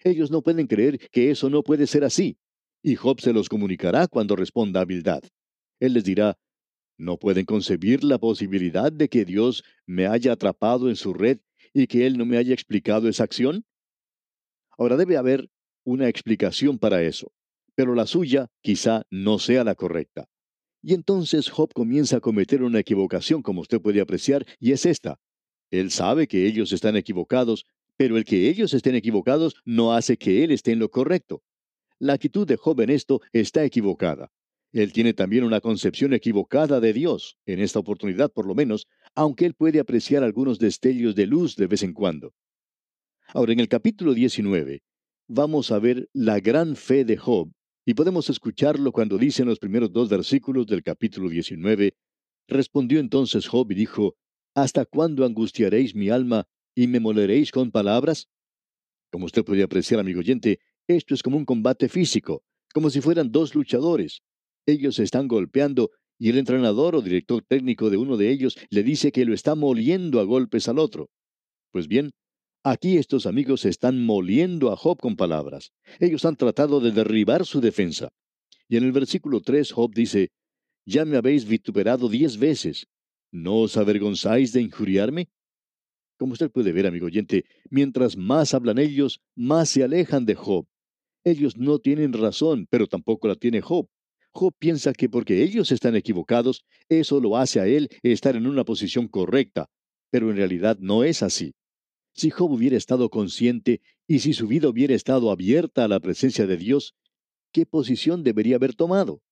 Ellos 0.03 0.31
no 0.31 0.41
pueden 0.41 0.67
creer 0.67 0.99
que 1.11 1.31
eso 1.31 1.49
no 1.49 1.63
puede 1.63 1.87
ser 1.87 2.03
así 2.03 2.37
y 2.83 2.95
Job 2.95 3.21
se 3.21 3.33
los 3.33 3.49
comunicará 3.49 4.07
cuando 4.07 4.35
responda 4.35 4.81
a 4.81 4.85
Bildad. 4.85 5.23
Él 5.79 5.93
les 5.93 6.03
dirá, 6.03 6.37
¿no 6.97 7.17
pueden 7.17 7.45
concebir 7.45 8.03
la 8.03 8.19
posibilidad 8.19 8.91
de 8.91 9.07
que 9.07 9.25
Dios 9.25 9.63
me 9.87 10.05
haya 10.05 10.33
atrapado 10.33 10.89
en 10.89 10.97
su 10.97 11.13
red 11.13 11.39
y 11.73 11.87
que 11.87 12.05
Él 12.05 12.17
no 12.17 12.25
me 12.25 12.37
haya 12.37 12.53
explicado 12.53 13.07
esa 13.07 13.23
acción? 13.23 13.65
Ahora 14.77 14.97
debe 14.97 15.17
haber 15.17 15.49
una 15.85 16.09
explicación 16.09 16.77
para 16.77 17.01
eso, 17.01 17.31
pero 17.73 17.95
la 17.95 18.05
suya 18.05 18.47
quizá 18.61 19.03
no 19.09 19.39
sea 19.39 19.63
la 19.63 19.75
correcta. 19.75 20.27
Y 20.81 20.93
entonces 20.93 21.49
Job 21.49 21.73
comienza 21.73 22.17
a 22.17 22.21
cometer 22.21 22.63
una 22.63 22.79
equivocación, 22.79 23.41
como 23.41 23.61
usted 23.61 23.81
puede 23.81 24.01
apreciar, 24.01 24.45
y 24.59 24.73
es 24.73 24.85
esta. 24.85 25.17
Él 25.73 25.89
sabe 25.89 26.27
que 26.27 26.45
ellos 26.45 26.71
están 26.71 26.95
equivocados, 26.95 27.65
pero 27.97 28.15
el 28.17 28.25
que 28.25 28.47
ellos 28.47 28.75
estén 28.75 28.93
equivocados 28.93 29.55
no 29.65 29.93
hace 29.93 30.17
que 30.17 30.43
él 30.43 30.51
esté 30.51 30.71
en 30.71 30.77
lo 30.77 30.91
correcto. 30.91 31.41
La 31.97 32.13
actitud 32.13 32.45
de 32.45 32.57
Job 32.57 32.79
en 32.81 32.91
esto 32.91 33.21
está 33.31 33.63
equivocada. 33.63 34.29
Él 34.71 34.93
tiene 34.93 35.15
también 35.15 35.43
una 35.43 35.61
concepción 35.61 36.13
equivocada 36.13 36.79
de 36.79 36.93
Dios, 36.93 37.37
en 37.47 37.59
esta 37.59 37.79
oportunidad 37.79 38.31
por 38.31 38.45
lo 38.45 38.53
menos, 38.53 38.85
aunque 39.15 39.47
él 39.47 39.55
puede 39.55 39.79
apreciar 39.79 40.21
algunos 40.21 40.59
destellos 40.59 41.15
de 41.15 41.25
luz 41.25 41.55
de 41.55 41.65
vez 41.65 41.81
en 41.81 41.93
cuando. 41.93 42.35
Ahora, 43.29 43.53
en 43.53 43.59
el 43.59 43.67
capítulo 43.67 44.13
19, 44.13 44.83
vamos 45.27 45.71
a 45.71 45.79
ver 45.79 46.07
la 46.13 46.39
gran 46.39 46.75
fe 46.75 47.03
de 47.03 47.17
Job, 47.17 47.51
y 47.83 47.95
podemos 47.95 48.29
escucharlo 48.29 48.91
cuando 48.91 49.17
dice 49.17 49.41
en 49.41 49.47
los 49.47 49.57
primeros 49.57 49.91
dos 49.91 50.07
versículos 50.07 50.67
del 50.67 50.83
capítulo 50.83 51.29
19, 51.29 51.95
Respondió 52.47 52.99
entonces 52.99 53.47
Job 53.47 53.71
y 53.71 53.75
dijo, 53.75 54.15
¿Hasta 54.55 54.85
cuándo 54.85 55.25
angustiaréis 55.25 55.95
mi 55.95 56.09
alma 56.09 56.47
y 56.75 56.85
me 56.87 56.99
moleréis 56.99 57.51
con 57.51 57.71
palabras? 57.71 58.27
Como 59.11 59.25
usted 59.25 59.43
puede 59.43 59.63
apreciar, 59.63 59.99
amigo 59.99 60.19
oyente, 60.19 60.59
esto 60.87 61.15
es 61.15 61.23
como 61.23 61.37
un 61.37 61.45
combate 61.45 61.89
físico, 61.89 62.43
como 62.71 62.91
si 62.91 63.01
fueran 63.01 63.31
dos 63.31 63.55
luchadores. 63.55 64.21
Ellos 64.67 64.95
se 64.95 65.03
están 65.03 65.27
golpeando 65.27 65.89
y 66.19 66.29
el 66.29 66.37
entrenador 66.37 66.95
o 66.95 67.01
director 67.01 67.43
técnico 67.47 67.89
de 67.89 67.97
uno 67.97 68.15
de 68.15 68.29
ellos 68.29 68.55
le 68.69 68.83
dice 68.83 69.11
que 69.11 69.25
lo 69.25 69.33
está 69.33 69.55
moliendo 69.55 70.19
a 70.19 70.23
golpes 70.23 70.67
al 70.67 70.77
otro. 70.77 71.09
Pues 71.71 71.87
bien, 71.87 72.11
aquí 72.63 72.97
estos 72.97 73.25
amigos 73.25 73.65
están 73.65 74.05
moliendo 74.05 74.71
a 74.71 74.77
Job 74.77 74.99
con 74.99 75.15
palabras. 75.15 75.71
Ellos 75.99 76.25
han 76.25 76.35
tratado 76.35 76.79
de 76.79 76.91
derribar 76.91 77.45
su 77.45 77.59
defensa. 77.59 78.09
Y 78.69 78.77
en 78.77 78.83
el 78.83 78.91
versículo 78.91 79.41
3 79.41 79.71
Job 79.71 79.93
dice, 79.95 80.29
Ya 80.85 81.05
me 81.05 81.17
habéis 81.17 81.45
vituperado 81.45 82.07
diez 82.07 82.37
veces. 82.37 82.87
¿No 83.33 83.61
os 83.61 83.77
avergonzáis 83.77 84.53
de 84.53 84.61
injuriarme? 84.61 85.27
Como 86.19 86.33
usted 86.33 86.51
puede 86.51 86.71
ver, 86.71 86.85
amigo 86.85 87.07
oyente, 87.07 87.45
mientras 87.71 88.15
más 88.15 88.53
hablan 88.53 88.77
ellos, 88.77 89.21
más 89.35 89.69
se 89.69 89.83
alejan 89.83 90.27
de 90.27 90.35
Job. 90.35 90.67
Ellos 91.23 91.57
no 91.57 91.79
tienen 91.79 92.13
razón, 92.13 92.67
pero 92.69 92.85
tampoco 92.85 93.27
la 93.27 93.35
tiene 93.35 93.59
Job. 93.59 93.89
Job 94.33 94.53
piensa 94.59 94.93
que 94.93 95.09
porque 95.09 95.41
ellos 95.41 95.71
están 95.71 95.95
equivocados, 95.95 96.63
eso 96.89 97.19
lo 97.19 97.35
hace 97.35 97.59
a 97.59 97.65
él 97.65 97.89
estar 98.03 98.35
en 98.35 98.45
una 98.45 98.65
posición 98.65 99.07
correcta, 99.07 99.67
pero 100.11 100.29
en 100.29 100.37
realidad 100.37 100.77
no 100.79 101.03
es 101.03 101.23
así. 101.23 101.55
Si 102.13 102.29
Job 102.29 102.51
hubiera 102.51 102.77
estado 102.77 103.09
consciente 103.09 103.81
y 104.05 104.19
si 104.19 104.33
su 104.33 104.47
vida 104.47 104.69
hubiera 104.69 104.93
estado 104.93 105.31
abierta 105.31 105.85
a 105.85 105.87
la 105.87 105.99
presencia 105.99 106.45
de 106.45 106.57
Dios, 106.57 106.93
¿qué 107.51 107.65
posición 107.65 108.23
debería 108.23 108.57
haber 108.57 108.75
tomado? 108.75 109.23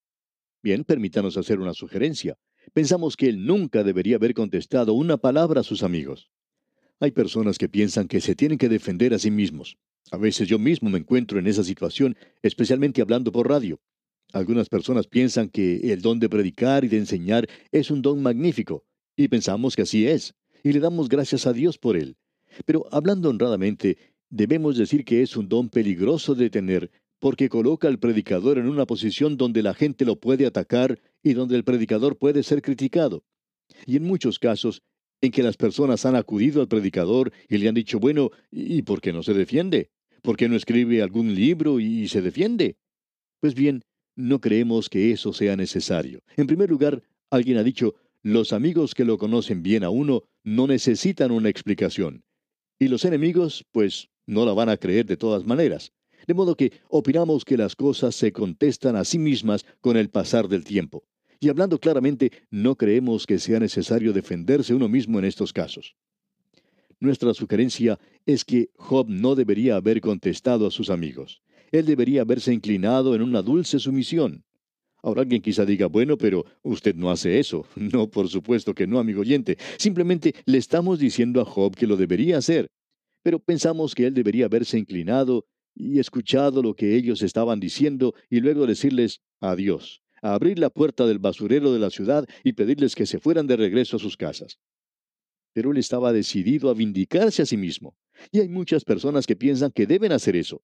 Bien, 0.63 0.85
permítanos 0.85 1.37
hacer 1.37 1.59
una 1.59 1.75
sugerencia. 1.75 2.39
Pensamos 2.73 3.17
que 3.17 3.27
él 3.27 3.45
nunca 3.45 3.83
debería 3.83 4.15
haber 4.15 4.33
contestado 4.33 4.93
una 4.93 5.17
palabra 5.17 5.61
a 5.61 5.63
sus 5.63 5.83
amigos. 5.83 6.31
Hay 6.99 7.11
personas 7.11 7.57
que 7.57 7.67
piensan 7.67 8.07
que 8.07 8.21
se 8.21 8.35
tienen 8.35 8.57
que 8.57 8.69
defender 8.69 9.13
a 9.13 9.19
sí 9.19 9.31
mismos. 9.31 9.77
A 10.11 10.17
veces 10.17 10.47
yo 10.47 10.59
mismo 10.59 10.89
me 10.89 10.99
encuentro 10.99 11.39
en 11.39 11.47
esa 11.47 11.63
situación, 11.63 12.15
especialmente 12.41 13.01
hablando 13.01 13.31
por 13.31 13.49
radio. 13.49 13.79
Algunas 14.33 14.69
personas 14.69 15.07
piensan 15.07 15.49
que 15.49 15.91
el 15.91 16.01
don 16.01 16.19
de 16.19 16.29
predicar 16.29 16.85
y 16.85 16.87
de 16.87 16.97
enseñar 16.97 17.47
es 17.71 17.91
un 17.91 18.01
don 18.01 18.21
magnífico, 18.21 18.85
y 19.15 19.27
pensamos 19.27 19.75
que 19.75 19.81
así 19.81 20.07
es, 20.07 20.35
y 20.63 20.71
le 20.71 20.79
damos 20.79 21.09
gracias 21.09 21.47
a 21.47 21.53
Dios 21.53 21.77
por 21.77 21.97
él. 21.97 22.15
Pero 22.65 22.87
hablando 22.91 23.29
honradamente, 23.29 23.97
debemos 24.29 24.77
decir 24.77 25.03
que 25.03 25.21
es 25.21 25.35
un 25.35 25.49
don 25.49 25.69
peligroso 25.69 26.35
de 26.35 26.49
tener, 26.49 26.91
porque 27.19 27.49
coloca 27.49 27.87
al 27.87 27.99
predicador 27.99 28.57
en 28.57 28.67
una 28.67 28.85
posición 28.85 29.37
donde 29.37 29.61
la 29.63 29.73
gente 29.73 30.05
lo 30.05 30.19
puede 30.19 30.45
atacar 30.45 30.99
y 31.23 31.33
donde 31.33 31.55
el 31.55 31.63
predicador 31.63 32.17
puede 32.17 32.43
ser 32.43 32.61
criticado. 32.61 33.23
Y 33.85 33.97
en 33.97 34.03
muchos 34.03 34.39
casos, 34.39 34.81
en 35.21 35.31
que 35.31 35.43
las 35.43 35.57
personas 35.57 36.05
han 36.05 36.15
acudido 36.15 36.61
al 36.61 36.67
predicador 36.67 37.31
y 37.47 37.57
le 37.57 37.67
han 37.67 37.75
dicho, 37.75 37.99
bueno, 37.99 38.31
¿y 38.49 38.81
por 38.81 39.01
qué 39.01 39.13
no 39.13 39.23
se 39.23 39.33
defiende? 39.33 39.91
¿Por 40.21 40.35
qué 40.35 40.49
no 40.49 40.55
escribe 40.55 41.01
algún 41.01 41.35
libro 41.35 41.79
y 41.79 42.07
se 42.07 42.21
defiende? 42.21 42.77
Pues 43.39 43.53
bien, 43.53 43.83
no 44.15 44.41
creemos 44.41 44.89
que 44.89 45.11
eso 45.11 45.33
sea 45.33 45.55
necesario. 45.55 46.21
En 46.37 46.47
primer 46.47 46.69
lugar, 46.69 47.03
Alguien 47.31 47.57
ha 47.57 47.63
dicho, 47.63 47.95
los 48.23 48.51
amigos 48.51 48.93
que 48.93 49.05
lo 49.05 49.17
conocen 49.17 49.63
bien 49.63 49.85
a 49.85 49.89
uno 49.89 50.23
no 50.43 50.67
necesitan 50.67 51.31
una 51.31 51.47
explicación. 51.47 52.25
Y 52.77 52.89
los 52.89 53.05
enemigos, 53.05 53.65
pues, 53.71 54.09
no 54.27 54.45
la 54.45 54.51
van 54.51 54.67
a 54.67 54.75
creer 54.75 55.05
de 55.05 55.15
todas 55.15 55.45
maneras. 55.45 55.93
De 56.27 56.33
modo 56.33 56.55
que 56.55 56.71
opinamos 56.89 57.45
que 57.45 57.57
las 57.57 57.75
cosas 57.75 58.15
se 58.15 58.31
contestan 58.31 58.95
a 58.95 59.05
sí 59.05 59.19
mismas 59.19 59.65
con 59.81 59.97
el 59.97 60.09
pasar 60.09 60.47
del 60.47 60.63
tiempo. 60.63 61.03
Y 61.39 61.49
hablando 61.49 61.79
claramente, 61.79 62.31
no 62.51 62.75
creemos 62.75 63.25
que 63.25 63.39
sea 63.39 63.59
necesario 63.59 64.13
defenderse 64.13 64.75
uno 64.75 64.87
mismo 64.87 65.17
en 65.17 65.25
estos 65.25 65.51
casos. 65.51 65.95
Nuestra 66.99 67.33
sugerencia 67.33 67.99
es 68.27 68.45
que 68.45 68.69
Job 68.75 69.07
no 69.09 69.33
debería 69.33 69.75
haber 69.75 70.01
contestado 70.01 70.67
a 70.67 70.71
sus 70.71 70.91
amigos. 70.91 71.41
Él 71.71 71.87
debería 71.87 72.21
haberse 72.21 72.53
inclinado 72.53 73.15
en 73.15 73.23
una 73.23 73.41
dulce 73.41 73.79
sumisión. 73.79 74.43
Ahora 75.01 75.21
alguien 75.21 75.41
quizá 75.41 75.65
diga, 75.65 75.87
bueno, 75.87 76.15
pero 76.15 76.45
usted 76.61 76.95
no 76.95 77.09
hace 77.09 77.39
eso. 77.39 77.65
No, 77.75 78.07
por 78.07 78.29
supuesto 78.29 78.75
que 78.75 78.85
no, 78.85 78.99
amigo 78.99 79.21
oyente. 79.21 79.57
Simplemente 79.77 80.35
le 80.45 80.59
estamos 80.59 80.99
diciendo 80.99 81.41
a 81.41 81.45
Job 81.45 81.75
que 81.75 81.87
lo 81.87 81.97
debería 81.97 82.37
hacer. 82.37 82.69
Pero 83.23 83.39
pensamos 83.39 83.95
que 83.95 84.05
él 84.05 84.13
debería 84.13 84.45
haberse 84.45 84.77
inclinado 84.77 85.45
y 85.75 85.99
escuchado 85.99 86.61
lo 86.61 86.75
que 86.75 86.95
ellos 86.95 87.21
estaban 87.21 87.59
diciendo 87.59 88.13
y 88.29 88.39
luego 88.39 88.67
decirles 88.67 89.21
adiós, 89.39 90.01
a 90.21 90.33
abrir 90.33 90.59
la 90.59 90.69
puerta 90.69 91.05
del 91.05 91.19
basurero 91.19 91.73
de 91.73 91.79
la 91.79 91.89
ciudad 91.89 92.27
y 92.43 92.53
pedirles 92.53 92.95
que 92.95 93.05
se 93.05 93.19
fueran 93.19 93.47
de 93.47 93.57
regreso 93.57 93.97
a 93.97 93.99
sus 93.99 94.17
casas. 94.17 94.59
Pero 95.53 95.71
él 95.71 95.77
estaba 95.77 96.13
decidido 96.13 96.69
a 96.69 96.73
vindicarse 96.73 97.41
a 97.41 97.45
sí 97.45 97.57
mismo. 97.57 97.95
Y 98.31 98.39
hay 98.39 98.47
muchas 98.47 98.85
personas 98.85 99.25
que 99.25 99.35
piensan 99.35 99.71
que 99.71 99.87
deben 99.87 100.11
hacer 100.11 100.35
eso. 100.35 100.61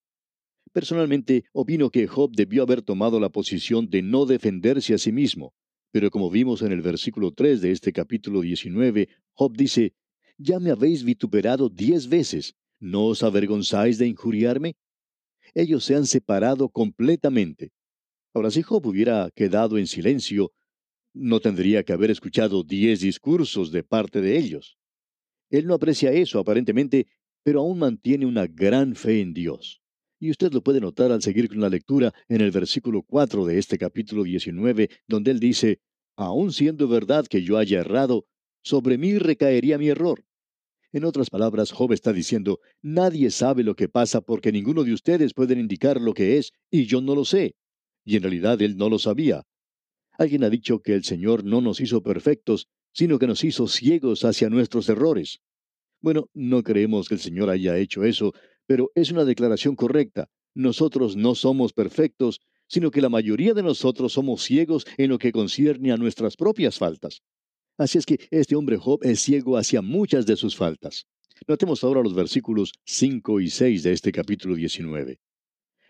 Personalmente, 0.71 1.45
opino 1.53 1.89
que 1.89 2.07
Job 2.07 2.31
debió 2.35 2.63
haber 2.63 2.81
tomado 2.81 3.19
la 3.19 3.29
posición 3.29 3.89
de 3.89 4.01
no 4.01 4.25
defenderse 4.25 4.93
a 4.93 4.97
sí 4.97 5.11
mismo. 5.11 5.53
Pero 5.91 6.11
como 6.11 6.29
vimos 6.29 6.61
en 6.61 6.71
el 6.71 6.81
versículo 6.81 7.31
3 7.31 7.61
de 7.61 7.71
este 7.71 7.91
capítulo 7.91 8.41
19, 8.41 9.09
Job 9.33 9.57
dice, 9.57 9.93
Ya 10.37 10.59
me 10.59 10.71
habéis 10.71 11.03
vituperado 11.03 11.69
diez 11.69 12.07
veces, 12.07 12.55
¿no 12.79 13.05
os 13.05 13.23
avergonzáis 13.23 13.97
de 13.97 14.07
injuriarme? 14.07 14.75
Ellos 15.53 15.83
se 15.83 15.95
han 15.95 16.05
separado 16.05 16.69
completamente. 16.69 17.71
Ahora, 18.33 18.51
si 18.51 18.61
Job 18.61 18.85
hubiera 18.85 19.29
quedado 19.35 19.77
en 19.77 19.87
silencio, 19.87 20.51
no 21.13 21.39
tendría 21.39 21.83
que 21.83 21.93
haber 21.93 22.11
escuchado 22.11 22.63
diez 22.63 22.99
discursos 22.99 23.71
de 23.71 23.83
parte 23.83 24.21
de 24.21 24.37
ellos. 24.37 24.77
Él 25.49 25.65
no 25.65 25.73
aprecia 25.73 26.11
eso 26.11 26.39
aparentemente, 26.39 27.07
pero 27.43 27.61
aún 27.61 27.79
mantiene 27.79 28.25
una 28.25 28.45
gran 28.45 28.95
fe 28.95 29.21
en 29.21 29.33
Dios. 29.33 29.81
Y 30.19 30.31
usted 30.31 30.51
lo 30.51 30.61
puede 30.61 30.81
notar 30.81 31.11
al 31.11 31.21
seguir 31.21 31.47
con 31.47 31.61
la 31.61 31.69
lectura 31.69 32.13
en 32.27 32.41
el 32.41 32.51
versículo 32.51 33.03
4 33.03 33.45
de 33.45 33.57
este 33.57 33.77
capítulo 33.77 34.23
19, 34.23 34.89
donde 35.07 35.31
él 35.31 35.39
dice, 35.39 35.79
Aun 36.15 36.51
siendo 36.51 36.87
verdad 36.87 37.25
que 37.27 37.43
yo 37.43 37.57
haya 37.57 37.79
errado, 37.79 38.25
sobre 38.63 38.97
mí 38.97 39.17
recaería 39.17 39.77
mi 39.77 39.89
error. 39.89 40.25
En 40.93 41.03
otras 41.03 41.29
palabras, 41.29 41.71
Job 41.71 41.91
está 41.91 42.13
diciendo, 42.13 42.59
nadie 42.81 43.29
sabe 43.29 43.63
lo 43.63 43.75
que 43.75 43.89
pasa 43.89 44.21
porque 44.21 44.51
ninguno 44.51 44.83
de 44.83 44.93
ustedes 44.93 45.33
puede 45.33 45.59
indicar 45.59 45.99
lo 45.99 46.13
que 46.13 46.37
es, 46.37 46.53
y 46.71 46.85
yo 46.85 47.01
no 47.01 47.13
lo 47.13 47.25
sé. 47.25 47.55
Y 48.05 48.15
en 48.15 48.23
realidad 48.23 48.61
él 48.61 48.77
no 48.77 48.89
lo 48.89 48.97
sabía. 48.97 49.43
Alguien 50.17 50.43
ha 50.43 50.49
dicho 50.49 50.79
que 50.79 50.93
el 50.93 51.03
Señor 51.03 51.43
no 51.43 51.61
nos 51.61 51.81
hizo 51.81 52.01
perfectos, 52.01 52.67
sino 52.93 53.19
que 53.19 53.27
nos 53.27 53.43
hizo 53.43 53.67
ciegos 53.67 54.23
hacia 54.23 54.49
nuestros 54.49 54.87
errores. 54.89 55.39
Bueno, 56.01 56.29
no 56.33 56.63
creemos 56.63 57.09
que 57.09 57.15
el 57.15 57.19
Señor 57.19 57.49
haya 57.49 57.77
hecho 57.77 58.03
eso, 58.03 58.33
pero 58.65 58.91
es 58.95 59.11
una 59.11 59.25
declaración 59.25 59.75
correcta. 59.75 60.29
Nosotros 60.55 61.15
no 61.15 61.35
somos 61.35 61.73
perfectos, 61.73 62.39
sino 62.67 62.91
que 62.91 63.01
la 63.01 63.09
mayoría 63.09 63.53
de 63.53 63.63
nosotros 63.63 64.13
somos 64.13 64.43
ciegos 64.43 64.85
en 64.97 65.09
lo 65.09 65.19
que 65.19 65.31
concierne 65.31 65.91
a 65.91 65.97
nuestras 65.97 66.35
propias 66.35 66.77
faltas. 66.77 67.21
Así 67.77 67.99
es 67.99 68.05
que 68.07 68.19
este 68.31 68.55
hombre 68.55 68.77
Job 68.77 68.99
es 69.03 69.21
ciego 69.21 69.55
hacia 69.55 69.83
muchas 69.83 70.25
de 70.25 70.35
sus 70.35 70.55
faltas. 70.55 71.05
Notemos 71.47 71.83
ahora 71.83 72.01
los 72.01 72.15
versículos 72.15 72.73
5 72.85 73.39
y 73.39 73.51
6 73.51 73.83
de 73.83 73.93
este 73.93 74.11
capítulo 74.11 74.55
19. 74.55 75.19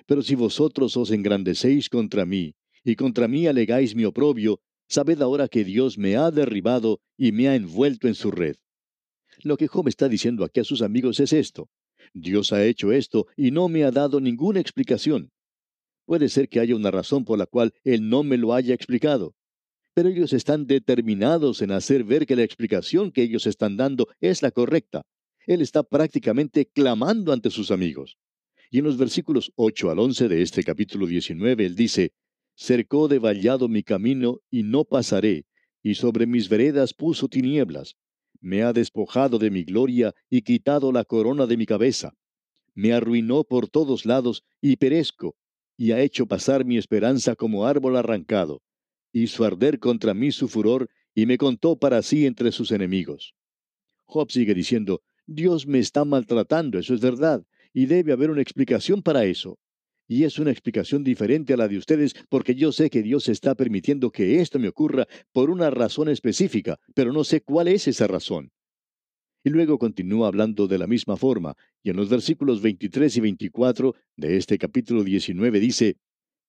Pero 0.05 0.21
si 0.21 0.35
vosotros 0.35 0.97
os 0.97 1.12
engrandecéis 1.12 1.89
contra 1.89 2.25
mí, 2.25 2.55
y 2.83 2.95
contra 2.95 3.29
mí 3.29 3.47
alegáis 3.47 3.95
mi 3.95 4.03
oprobio, 4.03 4.59
sabed 4.89 5.21
ahora 5.21 5.47
que 5.47 5.63
Dios 5.63 5.97
me 5.97 6.17
ha 6.17 6.29
derribado 6.29 6.99
y 7.17 7.31
me 7.31 7.47
ha 7.47 7.55
envuelto 7.55 8.09
en 8.09 8.15
su 8.15 8.31
red. 8.31 8.57
Lo 9.43 9.55
que 9.55 9.67
Job 9.67 9.88
está 9.88 10.09
diciendo 10.09 10.43
aquí 10.43 10.59
a 10.59 10.65
sus 10.65 10.81
amigos 10.81 11.21
es 11.21 11.31
esto. 11.31 11.69
Dios 12.13 12.51
ha 12.51 12.65
hecho 12.65 12.91
esto 12.91 13.27
y 13.38 13.51
no 13.51 13.69
me 13.69 13.85
ha 13.85 13.91
dado 13.91 14.19
ninguna 14.19 14.59
explicación. 14.59 15.31
Puede 16.05 16.27
ser 16.27 16.49
que 16.49 16.59
haya 16.59 16.75
una 16.75 16.91
razón 16.91 17.23
por 17.23 17.38
la 17.38 17.45
cual 17.45 17.73
Él 17.85 18.09
no 18.09 18.23
me 18.23 18.38
lo 18.38 18.53
haya 18.53 18.73
explicado. 18.73 19.37
Pero 19.97 20.10
ellos 20.10 20.31
están 20.31 20.67
determinados 20.67 21.63
en 21.63 21.71
hacer 21.71 22.03
ver 22.03 22.27
que 22.27 22.36
la 22.36 22.43
explicación 22.43 23.12
que 23.12 23.23
ellos 23.23 23.47
están 23.47 23.77
dando 23.77 24.07
es 24.21 24.43
la 24.43 24.51
correcta. 24.51 25.01
Él 25.47 25.60
está 25.60 25.81
prácticamente 25.81 26.67
clamando 26.67 27.33
ante 27.33 27.49
sus 27.49 27.71
amigos. 27.71 28.19
Y 28.69 28.77
en 28.77 28.83
los 28.83 28.95
versículos 28.95 29.51
8 29.55 29.89
al 29.89 29.97
11 29.97 30.27
de 30.27 30.43
este 30.43 30.63
capítulo 30.63 31.07
19, 31.07 31.65
Él 31.65 31.73
dice, 31.73 32.12
Cercó 32.55 33.07
de 33.07 33.17
vallado 33.17 33.67
mi 33.69 33.81
camino 33.81 34.38
y 34.51 34.62
no 34.62 34.83
pasaré, 34.83 35.47
y 35.81 35.95
sobre 35.95 36.27
mis 36.27 36.47
veredas 36.47 36.93
puso 36.93 37.27
tinieblas 37.27 37.95
me 38.39 38.62
ha 38.62 38.73
despojado 38.73 39.39
de 39.39 39.49
mi 39.49 39.63
gloria 39.63 40.13
y 40.29 40.43
quitado 40.43 40.91
la 40.91 41.05
corona 41.05 41.47
de 41.47 41.57
mi 41.57 41.65
cabeza. 41.65 42.13
Me 42.75 42.93
arruinó 42.93 43.43
por 43.43 43.67
todos 43.67 44.05
lados 44.05 44.43
y 44.62 44.75
perezco, 44.75 45.36
y 45.75 45.91
ha 45.91 46.01
hecho 46.01 46.27
pasar 46.27 46.65
mi 46.65 46.77
esperanza 46.77 47.36
como 47.36 47.65
árbol 47.65 47.97
arrancado. 47.97 48.62
Hizo 49.11 49.45
arder 49.45 49.79
contra 49.79 50.13
mí 50.13 50.31
su 50.31 50.47
furor 50.47 50.89
y 51.13 51.25
me 51.25 51.37
contó 51.37 51.77
para 51.77 52.01
sí 52.01 52.25
entre 52.25 52.51
sus 52.51 52.71
enemigos. 52.71 53.33
Job 54.05 54.31
sigue 54.31 54.53
diciendo, 54.53 55.01
Dios 55.25 55.67
me 55.67 55.79
está 55.79 56.05
maltratando, 56.05 56.79
eso 56.79 56.93
es 56.93 57.01
verdad, 57.01 57.43
y 57.73 57.85
debe 57.85 58.13
haber 58.13 58.29
una 58.29 58.41
explicación 58.41 59.01
para 59.01 59.25
eso. 59.25 59.57
Y 60.07 60.23
es 60.23 60.39
una 60.39 60.51
explicación 60.51 61.03
diferente 61.03 61.53
a 61.53 61.57
la 61.57 61.67
de 61.67 61.77
ustedes 61.77 62.13
porque 62.29 62.55
yo 62.55 62.71
sé 62.71 62.89
que 62.89 63.03
Dios 63.03 63.27
está 63.27 63.55
permitiendo 63.55 64.09
que 64.09 64.39
esto 64.39 64.57
me 64.57 64.69
ocurra 64.69 65.05
por 65.33 65.49
una 65.49 65.69
razón 65.69 66.07
específica, 66.07 66.79
pero 66.95 67.11
no 67.11 67.25
sé 67.25 67.41
cuál 67.41 67.67
es 67.67 67.87
esa 67.89 68.07
razón. 68.07 68.51
Y 69.43 69.49
luego 69.49 69.77
continúa 69.77 70.27
hablando 70.27 70.67
de 70.67 70.77
la 70.77 70.87
misma 70.87 71.17
forma, 71.17 71.55
y 71.83 71.89
en 71.89 71.97
los 71.97 72.09
versículos 72.09 72.61
23 72.61 73.17
y 73.17 73.21
24 73.21 73.95
de 74.15 74.37
este 74.37 74.57
capítulo 74.57 75.03
19 75.03 75.59
dice, 75.59 75.97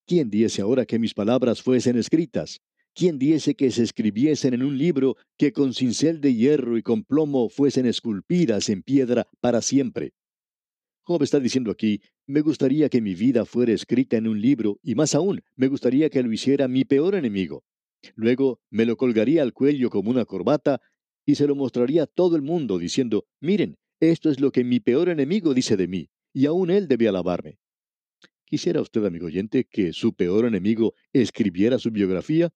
¿Quién 0.09 0.31
diese 0.31 0.63
ahora 0.63 0.87
que 0.87 0.99
mis 0.99 1.13
palabras 1.13 1.61
fuesen 1.61 1.99
escritas? 1.99 2.63
¿Quién 2.95 3.19
diese 3.19 3.55
que 3.55 3.71
se 3.71 3.83
escribiesen 3.83 4.55
en 4.55 4.63
un 4.63 4.79
libro 4.79 5.19
que 5.37 5.53
con 5.53 5.75
cincel 5.75 6.23
de 6.23 6.35
hierro 6.35 6.79
y 6.79 6.83
con 6.83 7.05
plomo 7.05 7.51
fuesen 7.51 7.85
esculpidas 7.85 8.71
en 8.71 8.83
piedra 8.83 9.29
para 9.43 9.61
siempre? 9.61 10.15
Job 11.03 11.23
está 11.23 11.41
diciendo 11.41 11.71
aquí, 11.71 12.01
me 12.27 12.41
gustaría 12.41 12.89
que 12.89 13.03
mi 13.03 13.15
vida 13.15 13.45
fuera 13.45 13.75
escrita 13.75 14.17
en 14.17 14.29
un 14.29 14.41
libro, 14.41 14.79
y 14.83 14.95
más 14.95 15.15
aún, 15.15 15.43
me 15.57 15.69
gustaría 15.69 16.09
que 16.09 16.23
lo 16.23 16.33
hiciera 16.33 16.69
mi 16.69 16.87
peor 16.87 17.15
enemigo. 17.15 17.65
Luego 18.15 18.63
me 18.71 18.87
lo 18.87 18.97
colgaría 18.97 19.43
al 19.43 19.53
cuello 19.53 19.91
como 19.91 20.09
una 20.09 20.25
corbata 20.25 20.81
y 21.27 21.35
se 21.35 21.47
lo 21.47 21.55
mostraría 21.55 22.05
a 22.05 22.07
todo 22.07 22.35
el 22.35 22.41
mundo 22.41 22.79
diciendo, 22.79 23.27
miren, 23.43 23.77
esto 24.01 24.31
es 24.31 24.41
lo 24.41 24.53
que 24.53 24.65
mi 24.65 24.81
peor 24.81 25.11
enemigo 25.11 25.53
dice 25.53 25.77
de 25.77 25.87
mí, 25.87 26.09
y 26.33 26.47
aún 26.47 26.71
él 26.71 26.89
debe 26.89 27.09
alabarme. 27.09 27.58
¿Quisiera 28.49 28.81
usted, 28.81 29.05
amigo 29.05 29.27
oyente, 29.27 29.65
que 29.65 29.93
su 29.93 30.15
peor 30.15 30.47
enemigo 30.47 30.95
escribiera 31.13 31.79
su 31.79 31.91
biografía? 31.91 32.49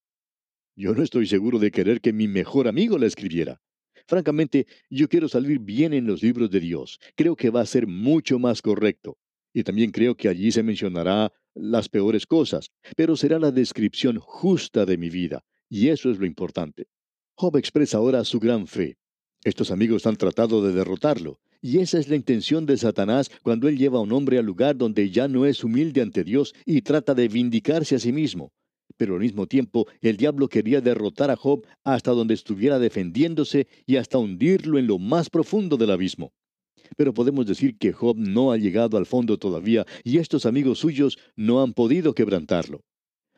Yo 0.74 0.94
no 0.94 1.02
estoy 1.02 1.26
seguro 1.26 1.58
de 1.58 1.70
querer 1.70 2.00
que 2.00 2.14
mi 2.14 2.28
mejor 2.28 2.66
amigo 2.66 2.96
la 2.96 3.04
escribiera. 3.04 3.60
Francamente, 4.06 4.66
yo 4.88 5.06
quiero 5.06 5.28
salir 5.28 5.58
bien 5.58 5.92
en 5.92 6.06
los 6.06 6.22
libros 6.22 6.50
de 6.50 6.60
Dios. 6.60 6.98
Creo 7.14 7.36
que 7.36 7.50
va 7.50 7.60
a 7.60 7.66
ser 7.66 7.86
mucho 7.86 8.38
más 8.38 8.62
correcto. 8.62 9.18
Y 9.52 9.64
también 9.64 9.90
creo 9.90 10.16
que 10.16 10.30
allí 10.30 10.50
se 10.50 10.62
mencionará 10.62 11.30
las 11.52 11.90
peores 11.90 12.24
cosas, 12.24 12.70
pero 12.96 13.14
será 13.14 13.38
la 13.38 13.50
descripción 13.50 14.16
justa 14.18 14.86
de 14.86 14.96
mi 14.96 15.10
vida, 15.10 15.44
y 15.68 15.88
eso 15.88 16.10
es 16.10 16.18
lo 16.18 16.24
importante. 16.24 16.86
Job 17.34 17.58
expresa 17.58 17.98
ahora 17.98 18.24
su 18.24 18.40
gran 18.40 18.66
fe. 18.66 18.96
Estos 19.44 19.70
amigos 19.70 20.06
han 20.06 20.16
tratado 20.16 20.66
de 20.66 20.72
derrotarlo, 20.72 21.38
y 21.62 21.78
esa 21.78 21.98
es 21.98 22.08
la 22.08 22.16
intención 22.16 22.66
de 22.66 22.76
Satanás 22.76 23.30
cuando 23.42 23.68
él 23.68 23.78
lleva 23.78 23.98
a 23.98 24.02
un 24.02 24.12
hombre 24.12 24.38
al 24.38 24.44
lugar 24.44 24.76
donde 24.76 25.08
ya 25.10 25.28
no 25.28 25.46
es 25.46 25.64
humilde 25.64 26.02
ante 26.02 26.24
Dios 26.24 26.54
y 26.66 26.82
trata 26.82 27.14
de 27.14 27.28
vindicarse 27.28 27.94
a 27.94 27.98
sí 27.98 28.12
mismo 28.12 28.52
pero 28.96 29.14
al 29.14 29.20
mismo 29.20 29.46
tiempo 29.46 29.86
el 30.00 30.16
diablo 30.16 30.48
quería 30.48 30.80
derrotar 30.80 31.30
a 31.30 31.36
Job 31.36 31.66
hasta 31.84 32.12
donde 32.12 32.34
estuviera 32.34 32.78
defendiéndose 32.78 33.66
y 33.86 33.96
hasta 33.96 34.18
hundirlo 34.18 34.78
en 34.78 34.86
lo 34.86 34.98
más 34.98 35.30
profundo 35.30 35.76
del 35.76 35.90
abismo. 35.90 36.32
Pero 36.96 37.14
podemos 37.14 37.46
decir 37.46 37.78
que 37.78 37.92
Job 37.92 38.16
no 38.18 38.52
ha 38.52 38.58
llegado 38.58 38.96
al 38.98 39.06
fondo 39.06 39.38
todavía 39.38 39.86
y 40.04 40.18
estos 40.18 40.46
amigos 40.46 40.78
suyos 40.78 41.18
no 41.36 41.62
han 41.62 41.72
podido 41.72 42.14
quebrantarlo. 42.14 42.82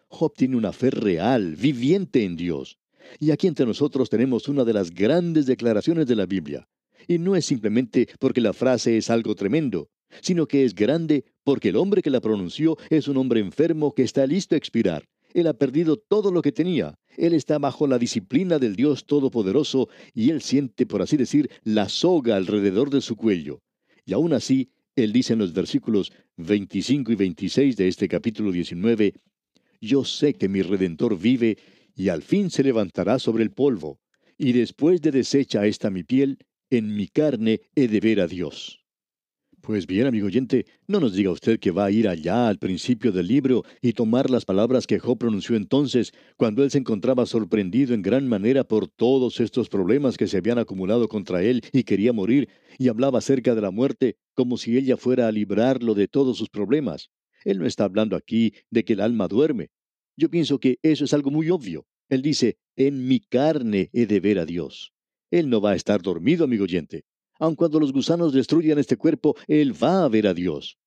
Job 0.09 0.35
tiene 0.37 0.57
una 0.57 0.73
fe 0.73 0.91
real, 0.91 1.57
viviente 1.57 2.25
en 2.25 2.37
Dios. 2.37 2.77
Y 3.21 3.31
aquí 3.31 3.47
entre 3.47 3.67
nosotros 3.67 4.09
tenemos 4.09 4.49
una 4.49 4.65
de 4.65 4.73
las 4.73 4.91
grandes 4.91 5.47
declaraciones 5.47 6.07
de 6.07 6.17
la 6.17 6.27
Biblia. 6.27 6.67
Y 7.07 7.19
no 7.19 7.37
es 7.37 7.47
simplemente 7.47 8.09
porque 8.19 8.41
la 8.41 8.53
frase 8.53 8.97
es 8.97 9.11
algo 9.11 9.35
tremendo, 9.35 9.89
sino 10.21 10.47
que 10.47 10.65
es 10.65 10.75
grande 10.75 11.25
porque 11.43 11.71
el 11.71 11.77
hombre 11.77 12.03
que 12.03 12.11
la 12.11 12.21
pronunció 12.21 12.77
es 12.91 13.09
un 13.09 13.17
hombre 13.17 13.41
enfermo 13.41 13.95
que 13.95 14.03
está 14.03 14.27
listo 14.27 14.55
a 14.55 14.59
expirar 14.59 15.05
Él 15.33 15.47
ha 15.49 15.55
perdido 15.55 15.97
todo 15.97 16.31
lo 16.31 16.43
que 16.43 16.53
tenía. 16.53 16.99
Él 17.17 17.35
está 17.35 17.59
bajo 17.59 17.87
la 17.87 17.99
disciplina 17.99 18.59
del 18.59 18.77
Dios 18.77 19.05
Todopoderoso 19.05 19.89
y 20.15 20.31
él 20.31 20.41
siente, 20.41 20.87
por 20.87 21.03
así 21.03 21.17
decir, 21.17 21.51
la 21.65 21.89
soga 21.89 22.37
alrededor 22.37 22.91
de 22.91 23.01
su 23.01 23.17
cuello. 23.17 23.61
Y 24.07 24.13
aún 24.13 24.33
así, 24.33 24.71
él 24.97 25.13
dice 25.13 25.33
en 25.33 25.41
los 25.41 25.53
versículos 25.53 26.13
25 26.37 27.13
y 27.13 27.15
26 27.17 27.77
de 27.77 27.89
este 27.89 28.09
capítulo 28.09 28.53
19, 28.53 29.15
Yo 29.81 30.05
sé 30.05 30.35
que 30.35 30.49
mi 30.49 30.63
Redentor 30.63 31.19
vive 31.19 31.59
y 31.97 32.09
al 32.09 32.23
fin 32.23 32.51
se 32.51 32.63
levantará 32.63 33.19
sobre 33.19 33.43
el 33.43 33.51
polvo, 33.51 33.99
y 34.37 34.53
después 34.53 35.01
de 35.01 35.11
deshecha 35.11 35.67
esta 35.67 35.91
mi 35.91 36.03
piel, 36.03 36.39
en 36.71 36.95
mi 36.97 37.09
carne 37.09 37.61
he 37.75 37.89
de 37.89 38.01
ver 38.01 38.21
a 38.21 38.27
Dios. 38.27 38.85
Pues 39.65 39.87
bien, 39.87 40.07
amigo 40.07 40.27
oyente, 40.27 40.67
no 40.87 41.01
nos 41.01 41.15
diga 41.15 41.31
usted 41.31 41.59
que 41.59 41.71
va 41.71 41.87
a 41.87 41.91
ir 41.91 42.07
allá 42.07 42.49
al 42.49 42.59
principio 42.59 43.13
del 43.13 43.29
libro 43.29 43.63
y 43.81 43.95
tomar 43.95 44.29
las 44.29 44.45
palabras 44.45 44.87
que 44.87 44.99
Job 44.99 45.17
pronunció 45.17 45.57
entonces, 45.57 46.13
cuando 46.37 46.63
él 46.63 46.71
se 46.71 46.77
encontraba 46.77 47.25
sorprendido 47.25 47.95
en 47.95 48.03
gran 48.03 48.29
manera 48.29 48.65
por 48.65 48.89
todos 48.89 49.41
estos 49.41 49.71
problemas 49.71 50.19
que 50.19 50.27
se 50.27 50.37
habían 50.37 50.59
acumulado 50.59 51.09
contra 51.09 51.43
él 51.43 51.63
y 51.73 51.85
quería 51.85 52.13
morir, 52.13 52.51
y 52.79 52.89
hablaba 52.89 53.21
acerca 53.21 53.55
de 53.55 53.63
la 53.63 53.71
muerte 53.71 54.19
como 54.35 54.59
si 54.59 54.77
ella 54.77 54.99
fuera 54.99 55.29
a 55.29 55.33
librarlo 55.33 55.95
de 55.95 56.09
todos 56.09 56.37
sus 56.37 56.51
problemas. 56.51 57.09
Él 57.45 57.59
no 57.59 57.65
está 57.65 57.85
hablando 57.85 58.17
aquí 58.17 58.53
de 58.71 58.85
que 58.85 58.93
el 58.93 59.01
alma 59.01 59.29
duerme. 59.29 59.71
Yo 60.15 60.29
pienso 60.29 60.59
que 60.59 60.77
eso 60.83 61.05
es 61.05 61.15
algo 61.15 61.31
muy 61.31 61.49
obvio. 61.49 61.87
Él 62.11 62.21
dice, 62.21 62.59
en 62.77 63.09
mi 63.09 63.19
carne 63.21 63.89
he 63.95 64.05
de 64.05 64.21
ver 64.21 64.39
a 64.39 64.45
Dios. 64.45 64.94
Él 65.31 65.49
no 65.49 65.61
va 65.61 65.73
a 65.73 65.77
estar 65.77 66.03
dormido, 66.03 66.45
amigo 66.45 66.65
oyente. 66.65 67.05
Aun 67.39 67.57
cuando 67.57 67.81
los 67.81 67.93
gusanos 67.93 68.33
destruyan 68.33 68.79
este 68.79 68.97
cuerpo, 68.97 69.35
Él 69.47 69.73
va 69.73 70.05
a 70.05 70.09
ver 70.09 70.27
a 70.27 70.35
Dios. 70.35 70.79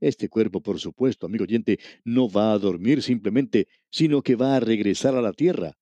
Este 0.00 0.28
cuerpo, 0.28 0.60
por 0.60 0.78
supuesto, 0.78 1.26
amigo 1.26 1.44
oyente, 1.44 1.78
no 2.04 2.30
va 2.30 2.52
a 2.52 2.58
dormir 2.58 3.02
simplemente, 3.02 3.66
sino 3.90 4.22
que 4.22 4.36
va 4.36 4.56
a 4.56 4.60
regresar 4.60 5.16
a 5.16 5.22
la 5.22 5.32
tierra. 5.32 5.76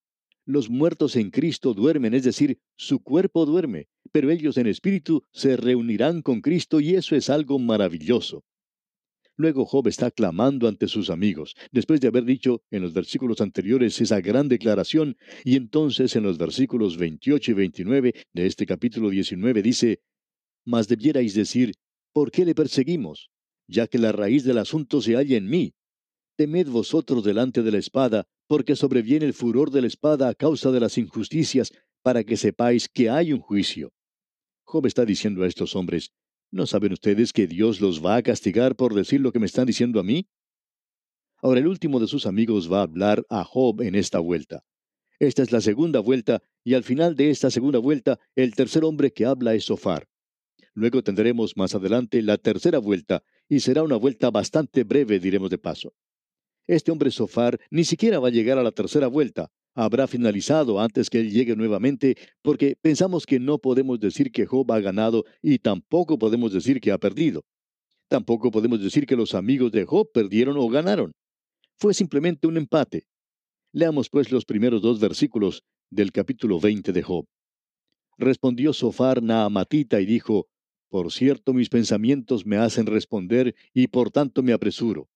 Los 0.46 0.70
muertos 0.70 1.16
en 1.16 1.30
Cristo 1.30 1.74
duermen, 1.74 2.14
es 2.14 2.22
decir, 2.22 2.58
su 2.76 3.00
cuerpo 3.00 3.44
duerme, 3.44 3.88
pero 4.12 4.30
ellos 4.30 4.56
en 4.56 4.68
espíritu 4.68 5.22
se 5.32 5.56
reunirán 5.56 6.22
con 6.22 6.40
Cristo 6.40 6.80
y 6.80 6.94
eso 6.94 7.16
es 7.16 7.28
algo 7.28 7.58
maravilloso. 7.58 8.44
Luego 9.38 9.66
Job 9.66 9.88
está 9.88 10.10
clamando 10.10 10.66
ante 10.66 10.88
sus 10.88 11.10
amigos, 11.10 11.54
después 11.70 12.00
de 12.00 12.08
haber 12.08 12.24
dicho 12.24 12.62
en 12.70 12.82
los 12.82 12.94
versículos 12.94 13.42
anteriores 13.42 14.00
esa 14.00 14.20
gran 14.20 14.48
declaración, 14.48 15.16
y 15.44 15.56
entonces 15.56 16.16
en 16.16 16.22
los 16.22 16.38
versículos 16.38 16.96
28 16.96 17.50
y 17.50 17.54
29 17.54 18.14
de 18.32 18.46
este 18.46 18.64
capítulo 18.64 19.10
19 19.10 19.62
dice, 19.62 20.00
Mas 20.64 20.88
debierais 20.88 21.34
decir, 21.34 21.74
¿por 22.14 22.30
qué 22.30 22.46
le 22.46 22.54
perseguimos? 22.54 23.30
Ya 23.68 23.86
que 23.86 23.98
la 23.98 24.12
raíz 24.12 24.44
del 24.44 24.56
asunto 24.56 25.02
se 25.02 25.16
halla 25.16 25.36
en 25.36 25.48
mí. 25.48 25.74
Temed 26.36 26.68
vosotros 26.68 27.22
delante 27.22 27.62
de 27.62 27.72
la 27.72 27.78
espada, 27.78 28.26
porque 28.46 28.74
sobreviene 28.74 29.26
el 29.26 29.34
furor 29.34 29.70
de 29.70 29.82
la 29.82 29.86
espada 29.86 30.28
a 30.28 30.34
causa 30.34 30.70
de 30.70 30.80
las 30.80 30.96
injusticias, 30.96 31.72
para 32.02 32.24
que 32.24 32.36
sepáis 32.36 32.88
que 32.88 33.10
hay 33.10 33.32
un 33.32 33.40
juicio. 33.40 33.92
Job 34.64 34.86
está 34.86 35.04
diciendo 35.04 35.42
a 35.42 35.46
estos 35.46 35.76
hombres, 35.76 36.12
¿No 36.50 36.66
saben 36.66 36.92
ustedes 36.92 37.32
que 37.32 37.46
Dios 37.46 37.80
los 37.80 38.04
va 38.04 38.16
a 38.16 38.22
castigar 38.22 38.76
por 38.76 38.94
decir 38.94 39.20
lo 39.20 39.32
que 39.32 39.40
me 39.40 39.46
están 39.46 39.66
diciendo 39.66 39.98
a 39.98 40.04
mí? 40.04 40.28
Ahora 41.42 41.60
el 41.60 41.66
último 41.66 42.00
de 42.00 42.06
sus 42.06 42.26
amigos 42.26 42.72
va 42.72 42.80
a 42.80 42.82
hablar 42.82 43.24
a 43.28 43.44
Job 43.44 43.82
en 43.82 43.94
esta 43.94 44.20
vuelta. 44.20 44.64
Esta 45.18 45.42
es 45.42 45.50
la 45.50 45.60
segunda 45.60 46.00
vuelta, 46.00 46.42
y 46.62 46.74
al 46.74 46.84
final 46.84 47.16
de 47.16 47.30
esta 47.30 47.50
segunda 47.50 47.78
vuelta, 47.78 48.18
el 48.34 48.54
tercer 48.54 48.84
hombre 48.84 49.12
que 49.12 49.26
habla 49.26 49.54
es 49.54 49.64
Sofar. 49.64 50.08
Luego 50.74 51.02
tendremos 51.02 51.56
más 51.56 51.74
adelante 51.74 52.20
la 52.22 52.36
tercera 52.36 52.78
vuelta, 52.78 53.22
y 53.48 53.60
será 53.60 53.82
una 53.82 53.96
vuelta 53.96 54.30
bastante 54.30 54.84
breve, 54.84 55.18
diremos 55.18 55.50
de 55.50 55.58
paso. 55.58 55.94
Este 56.66 56.90
hombre 56.92 57.10
Sofar 57.10 57.58
ni 57.70 57.84
siquiera 57.84 58.18
va 58.18 58.28
a 58.28 58.32
llegar 58.32 58.58
a 58.58 58.62
la 58.62 58.72
tercera 58.72 59.06
vuelta, 59.06 59.50
habrá 59.76 60.06
finalizado 60.06 60.80
antes 60.80 61.10
que 61.10 61.20
él 61.20 61.30
llegue 61.30 61.54
nuevamente, 61.54 62.16
porque 62.42 62.76
pensamos 62.80 63.26
que 63.26 63.38
no 63.38 63.58
podemos 63.58 64.00
decir 64.00 64.32
que 64.32 64.46
Job 64.46 64.72
ha 64.72 64.80
ganado 64.80 65.24
y 65.42 65.58
tampoco 65.58 66.18
podemos 66.18 66.52
decir 66.52 66.80
que 66.80 66.90
ha 66.90 66.98
perdido. 66.98 67.44
Tampoco 68.08 68.50
podemos 68.50 68.82
decir 68.82 69.06
que 69.06 69.16
los 69.16 69.34
amigos 69.34 69.70
de 69.72 69.84
Job 69.84 70.10
perdieron 70.12 70.56
o 70.56 70.66
ganaron. 70.68 71.12
Fue 71.78 71.92
simplemente 71.92 72.46
un 72.46 72.56
empate. 72.56 73.06
Leamos 73.72 74.08
pues 74.08 74.32
los 74.32 74.46
primeros 74.46 74.80
dos 74.80 74.98
versículos 74.98 75.62
del 75.90 76.10
capítulo 76.10 76.58
20 76.58 76.92
de 76.92 77.02
Job. 77.02 77.26
Respondió 78.16 78.72
Sofar 78.72 79.22
Naamatita 79.22 80.00
y 80.00 80.06
dijo, 80.06 80.48
Por 80.88 81.12
cierto 81.12 81.52
mis 81.52 81.68
pensamientos 81.68 82.46
me 82.46 82.56
hacen 82.56 82.86
responder 82.86 83.54
y 83.74 83.88
por 83.88 84.10
tanto 84.10 84.42
me 84.42 84.54
apresuro. 84.54 85.10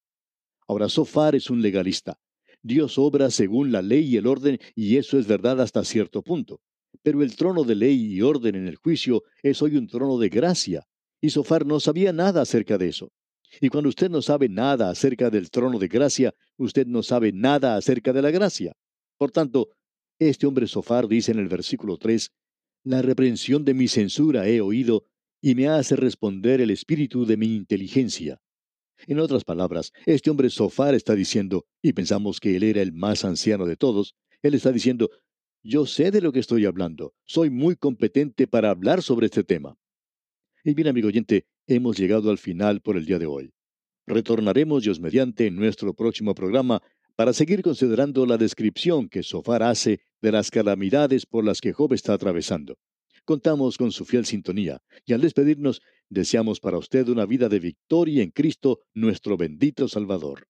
Ahora 0.69 0.91
Sofar 0.91 1.35
es 1.35 1.49
un 1.49 1.63
legalista. 1.63 2.19
Dios 2.63 2.99
obra 2.99 3.31
según 3.31 3.73
la 3.73 3.83
ley 3.83 4.07
y 4.07 4.17
el 4.17 4.27
orden, 4.27 4.59
y 4.75 4.97
eso 4.97 5.19
es 5.19 5.27
verdad 5.27 5.61
hasta 5.61 5.85
cierto 5.85 6.23
punto. 6.23 6.61
Pero 7.03 7.23
el 7.23 7.37
trono 7.37 7.65
de 7.65 7.75
ley 7.75 8.15
y 8.15 8.23
orden 8.23 8.55
en 8.55 8.69
el 8.69 8.77
juicio 8.77 9.23
es 9.43 9.63
hoy 9.63 9.77
un 9.77 9.87
trono 9.87 10.19
de 10.19 10.29
gracia, 10.29 10.87
y 11.21 11.31
Sofar 11.31 11.65
no 11.65 11.81
sabía 11.81 12.13
nada 12.13 12.43
acerca 12.43 12.79
de 12.79 12.89
eso. 12.89 13.13
Y 13.61 13.69
cuando 13.69 13.89
usted 13.89 14.11
no 14.11 14.23
sabe 14.23 14.49
nada 14.49 14.91
acerca 14.91 15.31
del 15.31 15.51
trono 15.51 15.79
de 15.79 15.89
gracia, 15.89 16.35
usted 16.57 16.87
no 16.87 17.03
sabe 17.03 17.33
nada 17.33 17.77
acerca 17.77 18.13
de 18.13 18.23
la 18.23 18.31
gracia. 18.31 18.75
Por 19.19 19.31
tanto, 19.31 19.71
este 20.19 20.47
hombre 20.47 20.67
Sofar 20.67 21.09
dice 21.09 21.33
en 21.33 21.39
el 21.39 21.49
versículo 21.49 21.97
3, 21.97 22.31
La 22.85 23.03
reprensión 23.03 23.65
de 23.65 23.75
mi 23.75 23.89
censura 23.89 24.47
he 24.47 24.61
oído, 24.61 25.07
y 25.41 25.55
me 25.55 25.69
hace 25.69 25.97
responder 25.97 26.61
el 26.61 26.71
espíritu 26.71 27.25
de 27.25 27.37
mi 27.37 27.55
inteligencia. 27.55 28.41
En 29.07 29.19
otras 29.19 29.45
palabras, 29.45 29.93
este 30.07 30.31
hombre 30.31 30.51
Sofar 30.51 30.95
está 30.95 31.15
diciendo, 31.15 31.67
y 31.83 31.93
pensamos 31.93 32.41
que 32.41 32.57
él 32.57 32.63
era 32.63 32.83
el 32.83 32.93
más 32.93 33.25
anciano 33.25 33.67
de 33.67 33.77
todos, 33.77 34.15
él 34.43 34.55
está 34.55 34.73
diciendo, 34.73 35.11
yo 35.63 35.87
sé 35.87 36.11
de 36.11 36.21
lo 36.21 36.33
que 36.33 36.41
estoy 36.41 36.65
hablando, 36.65 37.15
soy 37.27 37.51
muy 37.51 37.77
competente 37.77 38.47
para 38.47 38.71
hablar 38.71 39.03
sobre 39.03 39.27
este 39.27 39.45
tema. 39.45 39.77
Y 40.65 40.75
bien, 40.75 40.89
amigo 40.89 41.09
oyente, 41.09 41.47
hemos 41.67 41.97
llegado 41.99 42.31
al 42.31 42.39
final 42.39 42.81
por 42.81 42.97
el 42.97 43.07
día 43.07 43.19
de 43.19 43.27
hoy. 43.27 43.53
Retornaremos 44.07 44.83
Dios 44.83 45.01
mediante 45.01 45.47
en 45.47 45.57
nuestro 45.57 45.95
próximo 45.95 46.35
programa 46.35 46.83
para 47.17 47.33
seguir 47.33 47.63
considerando 47.63 48.27
la 48.27 48.39
descripción 48.39 49.09
que 49.09 49.23
Sofar 49.23 49.63
hace 49.63 50.01
de 50.23 50.33
las 50.33 50.51
calamidades 50.51 51.27
por 51.27 51.45
las 51.45 51.61
que 51.61 51.73
Job 51.73 51.93
está 51.93 52.15
atravesando. 52.15 52.77
Contamos 53.31 53.79
con 53.79 53.93
su 53.93 54.05
fiel 54.05 54.27
sintonía 54.27 54.83
y 55.07 55.13
al 55.13 55.21
despedirnos 55.21 55.83
deseamos 56.09 56.59
para 56.59 56.79
usted 56.79 57.07
una 57.07 57.27
vida 57.27 57.49
de 57.49 57.61
victoria 57.61 58.25
en 58.25 58.33
Cristo, 58.33 58.81
nuestro 58.93 59.37
bendito 59.37 59.87
Salvador. 59.87 60.50